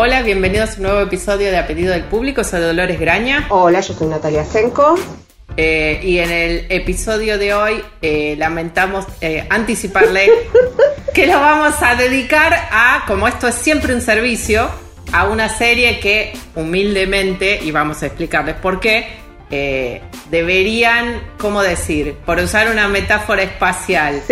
Hola, 0.00 0.22
bienvenidos 0.22 0.70
a 0.70 0.76
un 0.76 0.82
nuevo 0.84 1.00
episodio 1.00 1.50
de 1.50 1.58
A 1.58 1.66
Pedido 1.66 1.92
del 1.92 2.04
Público. 2.04 2.44
Soy 2.44 2.60
Dolores 2.60 3.00
Graña. 3.00 3.46
Hola, 3.48 3.80
yo 3.80 3.94
soy 3.94 4.06
Natalia 4.06 4.44
Senko. 4.44 4.94
Eh, 5.56 5.98
y 6.04 6.18
en 6.18 6.30
el 6.30 6.66
episodio 6.68 7.36
de 7.36 7.52
hoy 7.52 7.82
eh, 8.00 8.36
lamentamos 8.38 9.06
eh, 9.20 9.44
anticiparle 9.50 10.30
que 11.14 11.26
lo 11.26 11.40
vamos 11.40 11.82
a 11.82 11.96
dedicar 11.96 12.54
a, 12.70 13.06
como 13.08 13.26
esto 13.26 13.48
es 13.48 13.56
siempre 13.56 13.92
un 13.92 14.00
servicio, 14.00 14.70
a 15.10 15.26
una 15.26 15.48
serie 15.48 15.98
que 15.98 16.32
humildemente, 16.54 17.58
y 17.60 17.72
vamos 17.72 18.00
a 18.04 18.06
explicarles 18.06 18.54
por 18.54 18.78
qué, 18.78 19.08
deberían, 20.30 21.22
¿cómo 21.38 21.62
decir? 21.62 22.14
Por 22.26 22.38
usar 22.38 22.70
una 22.70 22.88
metáfora 22.88 23.42
espacial, 23.42 24.22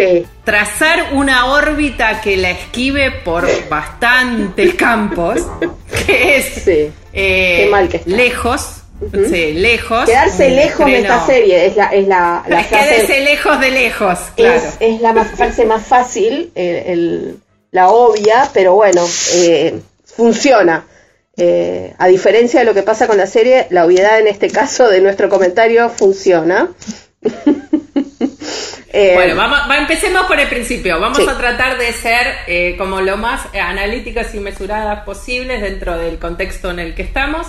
trazar 0.45 1.13
una 1.13 1.47
órbita 1.47 2.21
que 2.21 2.37
la 2.37 2.51
esquive 2.51 3.11
por 3.11 3.47
bastantes 3.69 4.75
campos, 4.77 5.47
que 6.07 6.37
es 6.37 8.07
lejos 8.07 8.83
Sí, 9.13 9.53
lejos. 9.53 10.07
Quedarse 10.07 10.51
lejos 10.51 10.87
de 10.87 10.99
esta 10.99 11.27
serie 11.27 11.67
es 11.67 11.77
la, 11.77 11.87
es 11.87 12.09
la, 12.09 12.43
Quédese 12.69 13.21
lejos 13.21 13.61
de 13.61 13.71
lejos, 13.71 14.19
claro. 14.35 14.63
Es, 14.81 15.01
la 15.01 15.13
más, 15.13 15.29
más 15.67 15.87
fácil, 15.87 16.51
la 17.73 17.89
obvia, 17.89 18.49
pero 18.55 18.75
bueno, 18.75 19.07
eh, 19.35 19.79
funciona. 20.05 20.87
Eh, 21.37 21.95
a 21.99 22.07
diferencia 22.07 22.61
de 22.61 22.67
lo 22.67 22.75
que 22.75 22.83
pasa 22.83 23.07
con 23.07 23.19
la 23.19 23.27
serie, 23.27 23.67
la 23.71 23.85
obviedad 23.85 24.19
en 24.19 24.27
este 24.27 24.51
caso 24.51 24.89
de 24.89 25.01
nuestro 25.01 25.29
comentario 25.29 25.89
funciona. 25.89 26.71
Eh, 28.99 29.13
bueno, 29.15 29.37
vamos, 29.37 29.59
empecemos 29.77 30.25
por 30.25 30.41
el 30.41 30.49
principio. 30.49 30.99
Vamos 30.99 31.19
a 31.29 31.37
tratar 31.37 31.77
de 31.77 31.93
ser 31.93 32.79
como 32.79 33.03
lo 33.03 33.19
más 33.19 33.43
analíticas 33.53 34.35
y 34.35 34.39
mesuradas 34.39 35.05
posibles 35.05 35.61
dentro 35.61 35.99
del 35.99 36.19
contexto 36.19 36.71
en 36.71 36.79
el 36.79 36.95
que 36.95 37.03
estamos. 37.03 37.47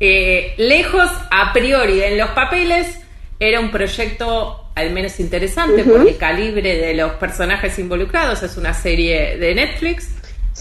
Eh, 0.00 0.54
lejos, 0.58 1.10
a 1.30 1.52
priori, 1.52 2.02
en 2.02 2.18
los 2.18 2.30
papeles, 2.30 2.98
era 3.38 3.60
un 3.60 3.70
proyecto 3.70 4.70
al 4.74 4.90
menos 4.90 5.20
interesante 5.20 5.84
por 5.84 6.00
el 6.00 6.16
calibre 6.16 6.76
de 6.76 6.94
los 6.94 7.12
personajes 7.12 7.78
involucrados. 7.78 8.42
Es 8.42 8.56
una 8.56 8.74
serie 8.74 9.36
de 9.38 9.54
Netflix 9.54 10.08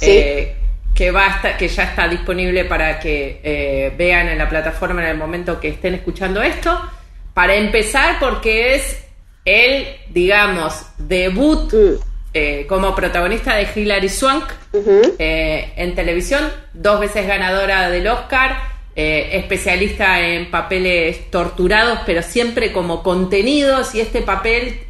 eh, 0.01 0.55
que, 0.95 1.11
va 1.11 1.41
que 1.57 1.67
ya 1.67 1.83
está 1.83 2.07
disponible 2.07 2.65
para 2.65 2.99
que 2.99 3.41
eh, 3.43 3.93
vean 3.97 4.29
en 4.29 4.37
la 4.37 4.47
plataforma 4.47 5.01
en 5.03 5.09
el 5.09 5.17
momento 5.17 5.59
que 5.59 5.69
estén 5.69 5.95
escuchando 5.95 6.41
esto. 6.41 6.79
Para 7.33 7.55
empezar, 7.55 8.17
porque 8.19 8.75
es 8.75 9.03
el, 9.45 9.87
digamos, 10.09 10.85
debut 10.97 11.73
mm. 11.73 12.67
como 12.67 12.95
protagonista 12.95 13.55
de 13.55 13.67
Hilary 13.75 14.09
Swank 14.09 14.45
en 15.17 15.95
televisión, 15.95 16.51
dos 16.73 16.99
veces 16.99 17.25
ganadora 17.27 17.89
del 17.89 18.07
Oscar. 18.07 18.73
Eh, 18.95 19.37
especialista 19.39 20.19
en 20.19 20.51
papeles 20.51 21.31
torturados, 21.31 22.01
pero 22.05 22.21
siempre 22.21 22.71
como 22.71 23.01
contenidos 23.01 23.95
y 23.95 24.01
este 24.01 24.21
papel, 24.21 24.81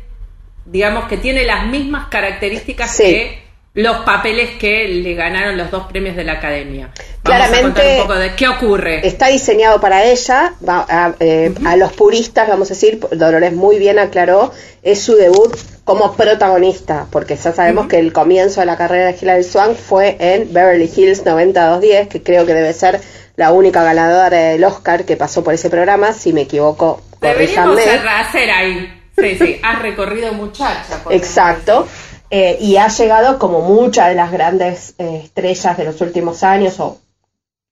digamos 0.66 1.08
que 1.08 1.16
tiene 1.16 1.46
las 1.46 1.68
mismas 1.68 2.10
características 2.10 2.98
que 2.98 3.43
los 3.76 3.98
papeles 4.06 4.52
que 4.60 4.88
le 4.88 5.16
ganaron 5.16 5.58
los 5.58 5.72
dos 5.72 5.88
premios 5.88 6.16
de 6.16 6.24
la 6.24 6.34
Academia. 6.34 6.92
Claramente, 7.24 7.98
un 8.02 8.08
poco 8.08 8.20
de 8.20 8.36
qué 8.36 8.48
ocurre. 8.48 9.08
Está 9.08 9.28
diseñado 9.28 9.82
para 9.82 10.04
ella, 10.04 10.54
a, 10.68 11.14
eh, 11.20 11.52
a, 11.66 11.76
los 11.76 11.92
puristas, 11.94 12.48
vamos 12.48 12.70
a 12.70 12.76
decir, 12.76 13.00
Dolores 13.12 13.54
muy 13.54 13.80
bien 13.80 13.98
aclaró, 13.98 14.52
es 14.84 15.02
su 15.02 15.16
debut 15.16 15.56
como 15.86 16.16
protagonista, 16.16 17.08
porque 17.12 17.36
ya 17.36 17.52
sabemos 17.52 17.88
que 17.88 17.98
el 17.98 18.14
comienzo 18.14 18.60
de 18.60 18.68
la 18.68 18.78
carrera 18.78 19.08
de 19.08 19.18
Hilary 19.20 19.44
Swank 19.44 19.76
fue 19.76 20.18
en 20.20 20.54
Beverly 20.54 20.92
Hills 20.96 21.26
90210, 21.26 22.08
que 22.10 22.22
creo 22.22 22.46
que 22.46 22.54
debe 22.54 22.74
ser 22.74 23.02
la 23.36 23.52
única 23.52 23.84
ganadora 23.84 24.38
del 24.38 24.64
Oscar 24.64 25.06
que 25.06 25.18
pasó 25.18 25.44
por 25.44 25.56
ese 25.56 25.72
programa, 25.72 26.14
si 26.14 26.32
me 26.32 26.42
equivoco, 26.42 27.02
corríjanme. 27.20 27.82
hacer 27.82 28.52
ahí. 28.52 29.00
Sí, 29.18 29.36
sí, 29.38 29.60
has 29.64 29.82
recorrido 29.82 30.34
muchacha. 30.34 31.02
Exacto. 31.10 31.88
Eh, 32.36 32.58
y 32.60 32.78
ha 32.78 32.88
llegado 32.88 33.38
como 33.38 33.62
muchas 33.62 34.08
de 34.08 34.16
las 34.16 34.32
grandes 34.32 34.96
eh, 34.98 35.22
estrellas 35.24 35.78
de 35.78 35.84
los 35.84 36.02
últimos 36.02 36.42
años, 36.42 36.80
o 36.80 36.98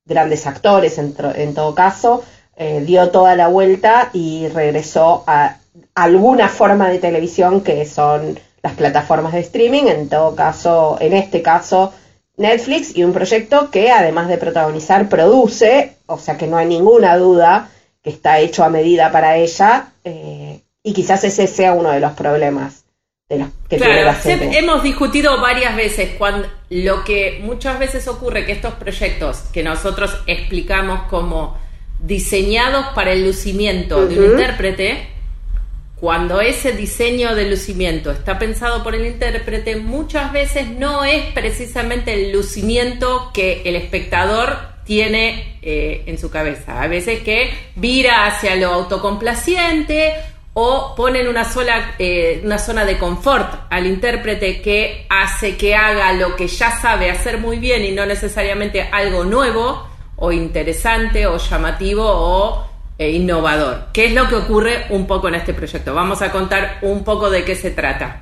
grandes 0.05 0.45
actores 0.45 0.99
en, 0.99 1.15
en 1.33 1.55
todo 1.55 1.73
caso, 1.73 2.23
eh, 2.55 2.83
dio 2.85 3.09
toda 3.09 3.35
la 3.35 3.47
vuelta 3.47 4.11
y 4.13 4.49
regresó 4.49 5.23
a 5.25 5.57
alguna 5.95 6.47
forma 6.47 6.89
de 6.89 6.99
televisión 6.99 7.61
que 7.61 7.87
son 7.87 8.39
las 8.61 8.73
plataformas 8.73 9.33
de 9.33 9.39
streaming, 9.39 9.85
en 9.87 10.09
todo 10.09 10.35
caso, 10.35 10.95
en 10.99 11.13
este 11.13 11.41
caso, 11.41 11.91
Netflix 12.37 12.95
y 12.95 13.03
un 13.03 13.13
proyecto 13.13 13.71
que 13.71 13.89
además 13.89 14.27
de 14.27 14.37
protagonizar 14.37 15.09
produce, 15.09 15.95
o 16.05 16.19
sea 16.19 16.37
que 16.37 16.45
no 16.45 16.57
hay 16.57 16.67
ninguna 16.67 17.17
duda 17.17 17.71
que 18.03 18.11
está 18.11 18.37
hecho 18.37 18.63
a 18.63 18.69
medida 18.69 19.11
para 19.11 19.37
ella 19.37 19.87
y 20.83 20.93
quizás 20.93 21.23
ese 21.23 21.47
sea 21.47 21.73
uno 21.73 21.89
de 21.89 21.99
los 21.99 22.11
problemas 22.11 22.81
de 23.31 23.39
los 23.39 23.49
que 23.69 23.77
tiene 23.77 24.03
la 24.03 24.15
serie. 24.15 24.57
Hemos 24.57 24.83
discutido 24.83 25.39
varias 25.39 25.75
veces 25.75 26.11
cuando 26.17 26.47
lo 26.69 27.03
que 27.03 27.39
muchas 27.43 27.79
veces 27.79 28.07
ocurre 28.07 28.45
que 28.45 28.51
estos 28.51 28.73
proyectos 28.73 29.37
que 29.53 29.63
nosotros 29.63 30.15
explicamos 30.27 31.03
como 31.03 31.57
diseñados 32.01 32.87
para 32.93 33.13
el 33.13 33.25
lucimiento 33.25 34.05
de 34.05 34.19
un 34.19 34.25
intérprete 34.31 35.07
cuando 35.95 36.41
ese 36.41 36.71
diseño 36.71 37.35
de 37.35 37.47
lucimiento 37.47 38.09
está 38.09 38.39
pensado 38.39 38.83
por 38.83 38.95
el 38.95 39.05
intérprete, 39.05 39.75
muchas 39.75 40.33
veces 40.33 40.67
no 40.67 41.05
es 41.05 41.25
precisamente 41.33 42.13
el 42.13 42.31
lucimiento 42.31 43.29
que 43.31 43.61
el 43.65 43.75
espectador 43.75 44.57
tiene 44.83 45.59
eh, 45.61 46.03
en 46.07 46.17
su 46.17 46.31
cabeza. 46.31 46.81
A 46.81 46.87
veces 46.87 47.21
que 47.21 47.51
vira 47.75 48.25
hacia 48.25 48.55
lo 48.55 48.73
autocomplaciente 48.73 50.15
o 50.53 50.93
ponen 50.95 51.27
una 51.27 51.45
sola 51.45 51.95
eh, 51.97 52.41
una 52.43 52.57
zona 52.57 52.83
de 52.83 52.97
confort 52.97 53.67
al 53.69 53.87
intérprete 53.87 54.61
que 54.61 55.05
hace 55.09 55.55
que 55.55 55.75
haga 55.75 56.11
lo 56.13 56.35
que 56.35 56.47
ya 56.47 56.71
sabe 56.79 57.09
hacer 57.09 57.37
muy 57.37 57.57
bien 57.57 57.85
y 57.85 57.91
no 57.91 58.05
necesariamente 58.05 58.81
algo 58.91 59.23
nuevo 59.23 59.87
o 60.17 60.31
interesante 60.31 61.25
o 61.25 61.37
llamativo 61.37 62.03
o 62.05 62.71
e 63.01 63.09
innovador. 63.09 63.87
¿Qué 63.93 64.05
es 64.05 64.13
lo 64.13 64.29
que 64.29 64.35
ocurre 64.35 64.85
un 64.89 65.07
poco 65.07 65.27
en 65.27 65.35
este 65.35 65.55
proyecto? 65.55 65.95
Vamos 65.95 66.21
a 66.21 66.31
contar 66.31 66.77
un 66.83 67.03
poco 67.03 67.31
de 67.31 67.43
qué 67.43 67.55
se 67.55 67.71
trata. 67.71 68.21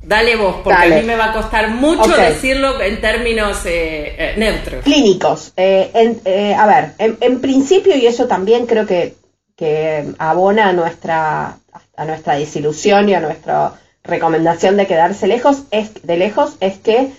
Dale 0.00 0.36
vos, 0.36 0.56
porque 0.62 0.82
a 0.82 0.86
mí 0.86 1.02
me 1.02 1.16
va 1.16 1.26
a 1.26 1.32
costar 1.32 1.68
mucho 1.70 2.16
decirlo 2.16 2.80
en 2.80 3.00
términos 3.00 3.64
eh, 3.66 4.14
eh, 4.18 4.34
neutros. 4.36 4.84
Clínicos. 4.84 5.52
Eh, 5.56 6.54
a 6.56 6.66
ver, 6.66 6.92
en, 6.98 7.40
principio, 7.40 7.96
y 7.96 8.06
eso 8.06 8.26
también 8.26 8.66
creo 8.66 8.86
que, 8.86 9.14
que 9.62 10.12
abona 10.18 10.70
a 10.70 10.72
nuestra, 10.72 11.56
a 11.96 12.04
nuestra 12.04 12.34
desilusión 12.34 13.08
y 13.08 13.14
a 13.14 13.20
nuestra 13.20 13.74
recomendación 14.02 14.76
de 14.76 14.88
quedarse 14.88 15.28
lejos, 15.28 15.62
es, 15.70 16.02
de 16.02 16.16
lejos, 16.16 16.56
es 16.58 16.78
que 16.78 17.12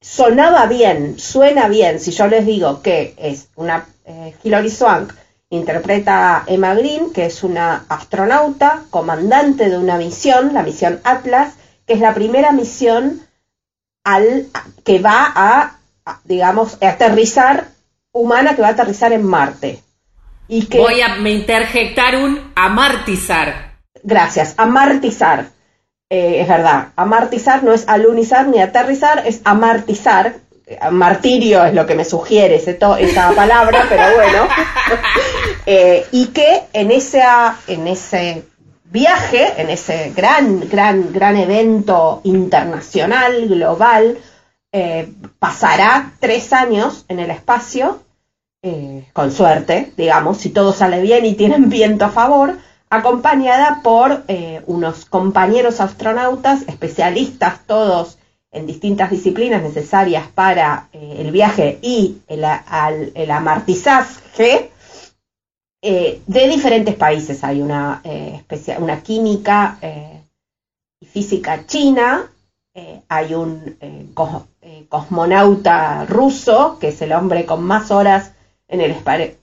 sonaba 0.00 0.66
bien, 0.66 1.20
suena 1.20 1.68
bien, 1.68 2.00
si 2.00 2.10
yo 2.10 2.26
les 2.26 2.44
digo 2.44 2.82
que 2.82 3.14
es 3.18 3.50
una 3.54 3.86
Hilary 4.42 4.68
Swank 4.68 5.12
interpreta 5.48 6.42
Emma 6.48 6.74
Green, 6.74 7.12
que 7.12 7.26
es 7.26 7.44
una 7.44 7.84
astronauta, 7.88 8.82
comandante 8.90 9.70
de 9.70 9.78
una 9.78 9.98
misión, 9.98 10.52
la 10.52 10.64
misión 10.64 11.00
Atlas, 11.04 11.54
que 11.86 11.92
es 11.92 12.00
la 12.00 12.14
primera 12.14 12.50
misión 12.50 13.22
al, 14.02 14.48
que 14.82 14.98
va 14.98 15.32
a, 15.36 15.78
digamos, 16.24 16.78
aterrizar, 16.82 17.68
humana 18.10 18.56
que 18.56 18.62
va 18.62 18.68
a 18.68 18.72
aterrizar 18.72 19.12
en 19.12 19.22
Marte. 19.22 19.84
Y 20.52 20.66
que, 20.66 20.76
Voy 20.76 21.00
a 21.00 21.16
interjectar 21.30 22.14
un 22.16 22.52
amartizar. 22.54 23.78
Gracias, 24.02 24.52
amartizar. 24.58 25.46
Eh, 26.10 26.42
es 26.42 26.46
verdad, 26.46 26.88
amartizar 26.94 27.64
no 27.64 27.72
es 27.72 27.88
alunizar 27.88 28.48
ni 28.48 28.60
aterrizar, 28.60 29.22
es 29.26 29.40
amartizar, 29.44 30.34
martirio 30.90 31.64
es 31.64 31.72
lo 31.72 31.86
que 31.86 31.94
me 31.94 32.04
sugiere 32.04 32.56
esa 32.56 33.32
palabra, 33.34 33.86
pero 33.88 34.14
bueno, 34.14 34.46
eh, 35.66 36.04
y 36.12 36.26
que 36.26 36.64
en, 36.74 36.90
en 36.90 37.88
ese 37.88 38.44
viaje, 38.84 39.54
en 39.56 39.70
ese 39.70 40.12
gran, 40.14 40.68
gran, 40.68 41.14
gran 41.14 41.36
evento 41.38 42.20
internacional, 42.24 43.48
global, 43.48 44.18
eh, 44.70 45.08
pasará 45.38 46.12
tres 46.20 46.52
años 46.52 47.06
en 47.08 47.20
el 47.20 47.30
espacio 47.30 48.02
eh, 48.64 49.08
con 49.12 49.32
suerte, 49.32 49.92
digamos, 49.96 50.38
si 50.38 50.50
todo 50.50 50.72
sale 50.72 51.02
bien 51.02 51.26
y 51.26 51.34
tienen 51.34 51.68
viento 51.68 52.04
a 52.04 52.10
favor, 52.10 52.58
acompañada 52.90 53.80
por 53.82 54.22
eh, 54.28 54.62
unos 54.68 55.04
compañeros 55.04 55.80
astronautas, 55.80 56.62
especialistas 56.68 57.66
todos 57.66 58.18
en 58.52 58.68
distintas 58.68 59.10
disciplinas 59.10 59.64
necesarias 59.64 60.28
para 60.32 60.88
eh, 60.92 61.16
el 61.18 61.32
viaje 61.32 61.80
y 61.82 62.18
el, 62.28 62.44
el 63.14 63.30
amartizaje 63.32 64.70
de 65.82 66.48
diferentes 66.48 66.94
países. 66.94 67.42
Hay 67.42 67.60
una 67.60 68.00
química 69.02 69.78
y 71.00 71.06
física 71.06 71.66
china, 71.66 72.30
hay 73.08 73.34
un 73.34 73.76
cosmonauta 74.88 76.04
ruso, 76.04 76.78
que 76.80 76.88
es 76.88 77.02
el 77.02 77.12
hombre 77.12 77.44
con 77.44 77.64
más 77.64 77.90
horas 77.90 78.30
en 78.72 78.80
el 78.80 78.96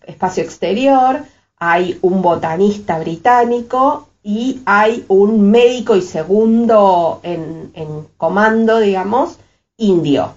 espacio 0.08 0.44
exterior, 0.44 1.24
hay 1.58 2.00
un 2.02 2.22
botanista 2.22 2.98
británico 2.98 4.10
y 4.24 4.62
hay 4.66 5.06
un 5.08 5.52
médico 5.52 5.96
y 5.96 6.02
segundo 6.02 7.20
en, 7.22 7.72
comando, 8.18 8.80
digamos, 8.80 9.38
indio. 9.78 10.34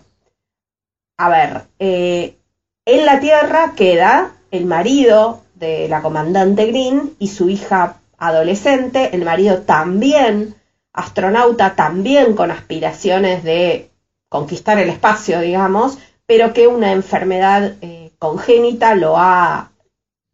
A 1.17 1.29
ver, 1.31 1.63
eh, 1.79 2.37
en 2.85 3.07
la 3.07 3.19
Tierra 3.19 3.73
queda 3.75 4.33
el 4.51 4.67
marido 4.67 5.41
de 5.55 5.89
la 5.89 6.03
comandante 6.03 6.67
Green 6.67 7.15
y 7.19 7.29
su 7.29 7.49
hija 7.49 7.97
adolescente, 8.19 9.17
el 9.17 9.25
marido 9.25 9.63
también 9.63 10.55
astronauta, 10.93 11.75
también 11.75 12.35
con 12.35 12.51
aspiraciones 12.51 13.43
de 13.43 13.89
conquistar 14.29 14.79
el 14.79 14.91
espacio, 14.91 15.41
digamos, 15.41 15.99
pero 16.27 16.53
que 16.53 16.67
una 16.67 16.93
enfermedad 16.93 17.75
eh, 17.81 17.92
congénita 18.23 18.95
lo 18.95 19.19
ha, 19.19 19.73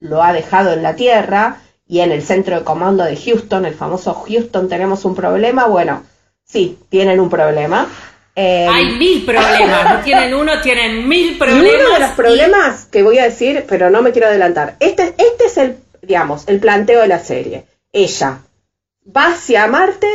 lo 0.00 0.22
ha 0.22 0.34
dejado 0.34 0.74
en 0.74 0.82
la 0.82 0.94
Tierra 0.94 1.62
y 1.86 2.00
en 2.00 2.12
el 2.12 2.22
centro 2.22 2.58
de 2.58 2.62
comando 2.62 3.02
de 3.02 3.16
Houston, 3.16 3.64
el 3.64 3.74
famoso 3.74 4.12
Houston, 4.12 4.68
tenemos 4.68 5.06
un 5.06 5.14
problema. 5.14 5.64
Bueno, 5.64 6.02
sí, 6.44 6.78
tienen 6.90 7.18
un 7.18 7.30
problema. 7.30 7.86
Eh, 8.36 8.68
Hay 8.70 8.90
mil 8.98 9.24
problemas, 9.24 9.90
no 9.90 10.00
tienen 10.04 10.34
uno, 10.34 10.60
tienen 10.60 11.08
mil 11.08 11.38
problemas. 11.38 11.64
Y 11.64 11.76
uno 11.76 11.94
de 11.94 12.00
los 12.00 12.10
problemas 12.10 12.84
que 12.84 13.02
voy 13.02 13.20
a 13.20 13.24
decir, 13.24 13.64
pero 13.66 13.88
no 13.88 14.02
me 14.02 14.12
quiero 14.12 14.28
adelantar, 14.28 14.76
este, 14.80 15.14
este 15.16 15.46
es 15.46 15.56
el, 15.56 15.78
digamos, 16.02 16.46
el 16.46 16.60
planteo 16.60 17.00
de 17.00 17.08
la 17.08 17.20
serie. 17.20 17.64
Ella 17.90 18.40
va 19.16 19.28
hacia 19.28 19.66
Marte, 19.66 20.08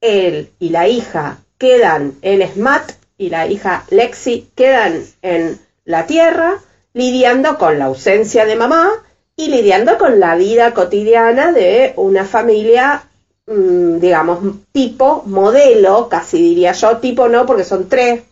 él 0.00 0.48
y 0.58 0.70
la 0.70 0.88
hija 0.88 1.36
quedan, 1.58 2.14
él 2.22 2.40
es 2.40 2.56
Matt 2.56 2.92
y 3.18 3.28
la 3.28 3.46
hija 3.46 3.84
Lexi 3.90 4.48
quedan 4.56 5.02
en 5.20 5.60
la 5.84 6.06
Tierra 6.06 6.58
lidiando 6.98 7.58
con 7.58 7.78
la 7.78 7.84
ausencia 7.84 8.44
de 8.44 8.56
mamá 8.56 8.90
y 9.36 9.50
lidiando 9.50 9.98
con 9.98 10.18
la 10.18 10.34
vida 10.34 10.74
cotidiana 10.74 11.52
de 11.52 11.92
una 11.94 12.24
familia, 12.24 13.04
mm, 13.46 14.00
digamos, 14.00 14.40
tipo, 14.72 15.22
modelo, 15.26 16.08
casi 16.08 16.42
diría 16.42 16.72
yo, 16.72 16.96
tipo 16.96 17.28
no, 17.28 17.46
porque 17.46 17.62
son 17.62 17.88
tres, 17.88 18.22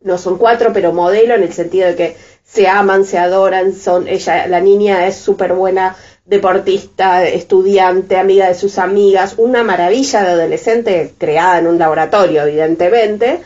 no 0.00 0.16
son 0.16 0.38
cuatro, 0.38 0.72
pero 0.72 0.94
modelo 0.94 1.34
en 1.34 1.42
el 1.42 1.52
sentido 1.52 1.88
de 1.88 1.96
que 1.96 2.16
se 2.42 2.66
aman, 2.66 3.04
se 3.04 3.18
adoran, 3.18 3.74
son, 3.74 4.08
ella, 4.08 4.46
la 4.46 4.60
niña 4.60 5.06
es 5.06 5.16
súper 5.16 5.52
buena 5.52 5.94
deportista, 6.24 7.26
estudiante, 7.26 8.16
amiga 8.16 8.48
de 8.48 8.54
sus 8.54 8.78
amigas, 8.78 9.34
una 9.36 9.62
maravilla 9.62 10.22
de 10.22 10.30
adolescente 10.30 11.12
creada 11.18 11.58
en 11.58 11.66
un 11.66 11.78
laboratorio, 11.78 12.44
evidentemente, 12.44 13.42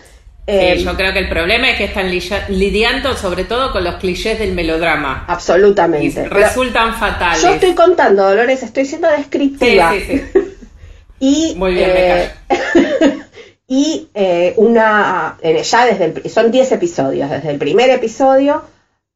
eh, 0.50 0.78
yo 0.82 0.96
creo 0.96 1.12
que 1.12 1.18
el 1.18 1.28
problema 1.28 1.68
es 1.68 1.76
que 1.76 1.84
están 1.84 2.10
lidiando 2.10 3.14
sobre 3.14 3.44
todo 3.44 3.70
con 3.70 3.84
los 3.84 3.96
clichés 3.96 4.38
del 4.38 4.54
melodrama. 4.54 5.26
Absolutamente. 5.28 6.26
resultan 6.26 6.94
fatales. 6.94 7.42
Yo 7.42 7.50
estoy 7.50 7.74
contando, 7.74 8.22
Dolores, 8.22 8.62
estoy 8.62 8.86
siendo 8.86 9.10
descriptiva. 9.10 9.92
Sí, 9.92 10.00
sí, 10.00 10.24
sí. 10.32 10.40
y, 11.52 11.54
Muy 11.54 11.74
bien, 11.74 11.90
eh, 11.92 12.30
y 13.68 14.08
eh, 14.14 14.54
una, 14.56 15.36
ya 15.42 15.84
desde 15.84 16.04
el, 16.06 16.30
son 16.30 16.50
10 16.50 16.72
episodios, 16.72 17.28
desde 17.28 17.50
el 17.50 17.58
primer 17.58 17.90
episodio 17.90 18.64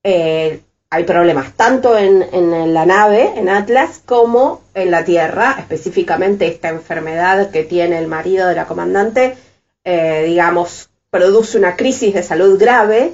hay 0.04 1.04
problemas 1.06 1.54
tanto 1.54 1.96
en, 1.96 2.26
en, 2.30 2.74
la 2.74 2.84
nave, 2.84 3.32
en 3.36 3.48
Atlas, 3.48 4.02
como 4.04 4.60
en 4.74 4.90
la 4.90 5.06
Tierra, 5.06 5.56
específicamente 5.58 6.46
esta 6.46 6.68
enfermedad 6.68 7.50
que 7.50 7.62
tiene 7.64 7.98
el 7.98 8.06
marido 8.06 8.46
de 8.48 8.54
la 8.54 8.66
comandante, 8.66 9.34
digamos, 9.82 10.90
produce 11.12 11.58
una 11.58 11.76
crisis 11.76 12.14
de 12.14 12.22
salud 12.22 12.58
grave 12.58 13.12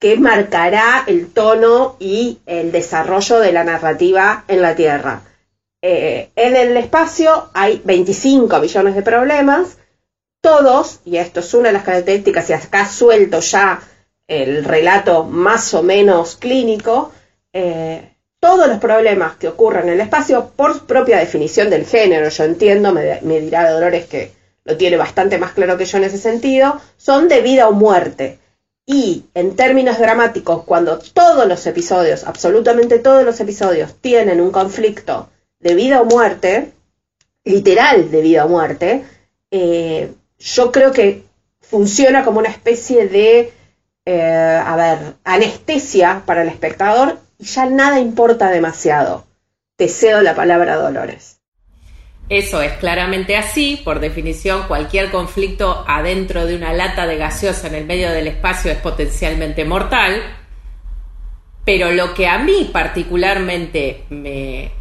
que 0.00 0.16
marcará 0.16 1.04
el 1.06 1.28
tono 1.32 1.96
y 2.00 2.40
el 2.44 2.72
desarrollo 2.72 3.38
de 3.38 3.52
la 3.52 3.62
narrativa 3.62 4.44
en 4.48 4.62
la 4.62 4.74
Tierra. 4.74 5.22
Eh, 5.80 6.30
en 6.34 6.56
el 6.56 6.76
espacio 6.76 7.48
hay 7.54 7.80
25 7.84 8.58
millones 8.58 8.96
de 8.96 9.02
problemas, 9.02 9.78
todos, 10.40 10.98
y 11.04 11.18
esto 11.18 11.38
es 11.38 11.54
una 11.54 11.68
de 11.68 11.74
las 11.74 11.84
características, 11.84 12.50
y 12.50 12.52
acá 12.52 12.88
suelto 12.88 13.38
ya 13.38 13.80
el 14.26 14.64
relato 14.64 15.22
más 15.22 15.72
o 15.72 15.84
menos 15.84 16.34
clínico, 16.34 17.12
eh, 17.52 18.10
todos 18.40 18.66
los 18.66 18.78
problemas 18.78 19.36
que 19.36 19.46
ocurren 19.46 19.84
en 19.84 19.94
el 19.94 20.00
espacio, 20.00 20.50
por 20.56 20.84
propia 20.84 21.18
definición 21.18 21.70
del 21.70 21.86
género, 21.86 22.28
yo 22.28 22.42
entiendo, 22.42 22.92
me, 22.92 23.20
me 23.22 23.40
dirá 23.40 23.70
Dolores 23.70 24.06
que 24.06 24.35
lo 24.66 24.76
tiene 24.76 24.96
bastante 24.96 25.38
más 25.38 25.52
claro 25.52 25.78
que 25.78 25.84
yo 25.84 25.98
en 25.98 26.04
ese 26.04 26.18
sentido, 26.18 26.80
son 26.96 27.28
de 27.28 27.40
vida 27.40 27.68
o 27.68 27.72
muerte. 27.72 28.38
Y 28.84 29.24
en 29.34 29.56
términos 29.56 29.98
dramáticos, 29.98 30.64
cuando 30.64 30.98
todos 30.98 31.46
los 31.46 31.66
episodios, 31.66 32.24
absolutamente 32.24 32.98
todos 32.98 33.24
los 33.24 33.40
episodios, 33.40 33.94
tienen 34.00 34.40
un 34.40 34.50
conflicto 34.50 35.28
de 35.60 35.74
vida 35.74 36.00
o 36.00 36.04
muerte, 36.04 36.72
literal 37.44 38.10
de 38.10 38.20
vida 38.20 38.44
o 38.44 38.48
muerte, 38.48 39.04
eh, 39.50 40.12
yo 40.38 40.72
creo 40.72 40.92
que 40.92 41.24
funciona 41.60 42.24
como 42.24 42.40
una 42.40 42.48
especie 42.50 43.08
de, 43.08 43.52
eh, 44.04 44.62
a 44.64 44.76
ver, 44.76 45.14
anestesia 45.24 46.22
para 46.26 46.42
el 46.42 46.48
espectador 46.48 47.18
y 47.38 47.44
ya 47.44 47.66
nada 47.66 48.00
importa 48.00 48.50
demasiado. 48.50 49.26
Te 49.76 49.88
cedo 49.88 50.22
la 50.22 50.34
palabra 50.34 50.76
Dolores. 50.76 51.35
Eso 52.28 52.60
es 52.60 52.72
claramente 52.72 53.36
así, 53.36 53.80
por 53.84 54.00
definición 54.00 54.64
cualquier 54.66 55.10
conflicto 55.10 55.84
adentro 55.86 56.44
de 56.44 56.56
una 56.56 56.72
lata 56.72 57.06
de 57.06 57.16
gaseosa 57.16 57.68
en 57.68 57.76
el 57.76 57.84
medio 57.84 58.10
del 58.10 58.26
espacio 58.26 58.72
es 58.72 58.78
potencialmente 58.78 59.64
mortal, 59.64 60.20
pero 61.64 61.92
lo 61.92 62.14
que 62.14 62.26
a 62.26 62.38
mí 62.38 62.70
particularmente 62.72 64.04
me, 64.10 64.72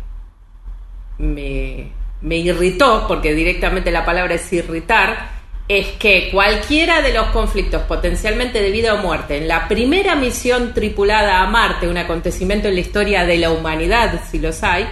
me, 1.20 1.88
me 2.22 2.38
irritó, 2.38 3.06
porque 3.08 3.36
directamente 3.36 3.92
la 3.92 4.06
palabra 4.06 4.34
es 4.34 4.52
irritar, 4.52 5.36
es 5.68 5.88
que 5.94 6.30
cualquiera 6.32 7.02
de 7.02 7.14
los 7.14 7.28
conflictos 7.28 7.84
potencialmente 7.84 8.60
de 8.60 8.72
vida 8.72 8.96
o 8.96 8.98
muerte 8.98 9.38
en 9.38 9.48
la 9.48 9.68
primera 9.68 10.16
misión 10.16 10.74
tripulada 10.74 11.42
a 11.42 11.48
Marte, 11.48 11.88
un 11.88 11.98
acontecimiento 11.98 12.68
en 12.70 12.76
la 12.76 12.82
historia 12.82 13.26
de 13.26 13.38
la 13.38 13.52
humanidad, 13.52 14.20
si 14.30 14.40
los 14.40 14.64
hay, 14.64 14.88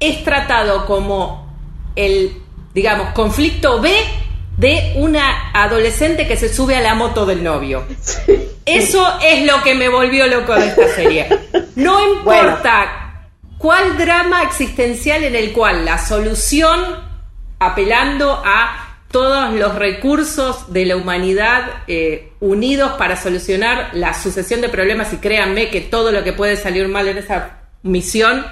es 0.00 0.24
tratado 0.24 0.86
como 0.86 1.46
el, 1.94 2.42
digamos, 2.74 3.10
conflicto 3.10 3.80
B 3.80 3.92
de 4.56 4.94
una 4.96 5.50
adolescente 5.52 6.26
que 6.26 6.36
se 6.36 6.52
sube 6.52 6.76
a 6.76 6.80
la 6.80 6.94
moto 6.94 7.26
del 7.26 7.42
novio. 7.44 7.84
Eso 8.64 9.18
es 9.22 9.44
lo 9.46 9.62
que 9.62 9.74
me 9.74 9.88
volvió 9.88 10.26
loco 10.26 10.54
de 10.54 10.68
esta 10.68 10.88
serie. 10.88 11.28
No 11.74 12.14
importa 12.14 13.28
cuál 13.58 13.98
drama 13.98 14.42
existencial 14.42 15.24
en 15.24 15.34
el 15.34 15.52
cual 15.52 15.84
la 15.84 15.98
solución, 15.98 16.80
apelando 17.58 18.42
a 18.44 18.98
todos 19.10 19.52
los 19.54 19.74
recursos 19.76 20.72
de 20.72 20.84
la 20.84 20.96
humanidad 20.96 21.82
eh, 21.86 22.32
unidos 22.40 22.92
para 22.98 23.16
solucionar 23.16 23.90
la 23.92 24.14
sucesión 24.14 24.60
de 24.60 24.68
problemas, 24.68 25.12
y 25.12 25.18
créanme 25.18 25.70
que 25.70 25.80
todo 25.80 26.12
lo 26.12 26.24
que 26.24 26.32
puede 26.32 26.56
salir 26.56 26.88
mal 26.88 27.08
en 27.08 27.18
esa 27.18 27.60
misión 27.82 28.44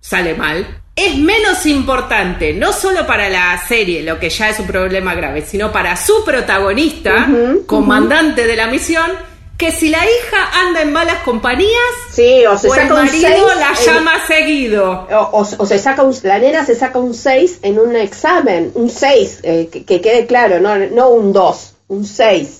sale 0.00 0.34
mal, 0.34 0.82
es 0.96 1.16
menos 1.16 1.64
importante, 1.66 2.52
no 2.52 2.72
solo 2.72 3.06
para 3.06 3.28
la 3.28 3.62
serie, 3.66 4.02
lo 4.02 4.18
que 4.18 4.28
ya 4.28 4.50
es 4.50 4.58
un 4.58 4.66
problema 4.66 5.14
grave, 5.14 5.42
sino 5.42 5.72
para 5.72 5.96
su 5.96 6.24
protagonista, 6.24 7.28
comandante 7.66 8.46
de 8.46 8.56
la 8.56 8.66
misión, 8.66 9.10
que 9.56 9.72
si 9.72 9.90
la 9.90 9.98
hija 9.98 10.50
anda 10.66 10.80
en 10.80 10.92
malas 10.92 11.22
compañías, 11.22 11.70
sí, 12.10 12.46
o, 12.46 12.56
se 12.56 12.68
el 12.68 12.88
marido 12.88 13.46
la 13.58 13.74
llama 13.74 14.26
seguido. 14.26 15.06
O, 15.32 15.44
se 15.44 15.78
saca 15.78 16.02
un, 16.02 16.14
la 16.22 16.38
nena 16.38 16.64
se 16.64 16.74
saca 16.74 16.98
un 16.98 17.12
6 17.12 17.58
en 17.62 17.78
un 17.78 17.94
examen, 17.94 18.72
un 18.74 18.88
6, 18.88 19.40
eh, 19.42 19.68
que, 19.70 20.00
quede 20.00 20.26
claro, 20.26 20.60
no, 20.60 20.78
no 20.78 21.10
un 21.10 21.34
2, 21.34 21.74
un 21.88 22.06
6. 22.06 22.59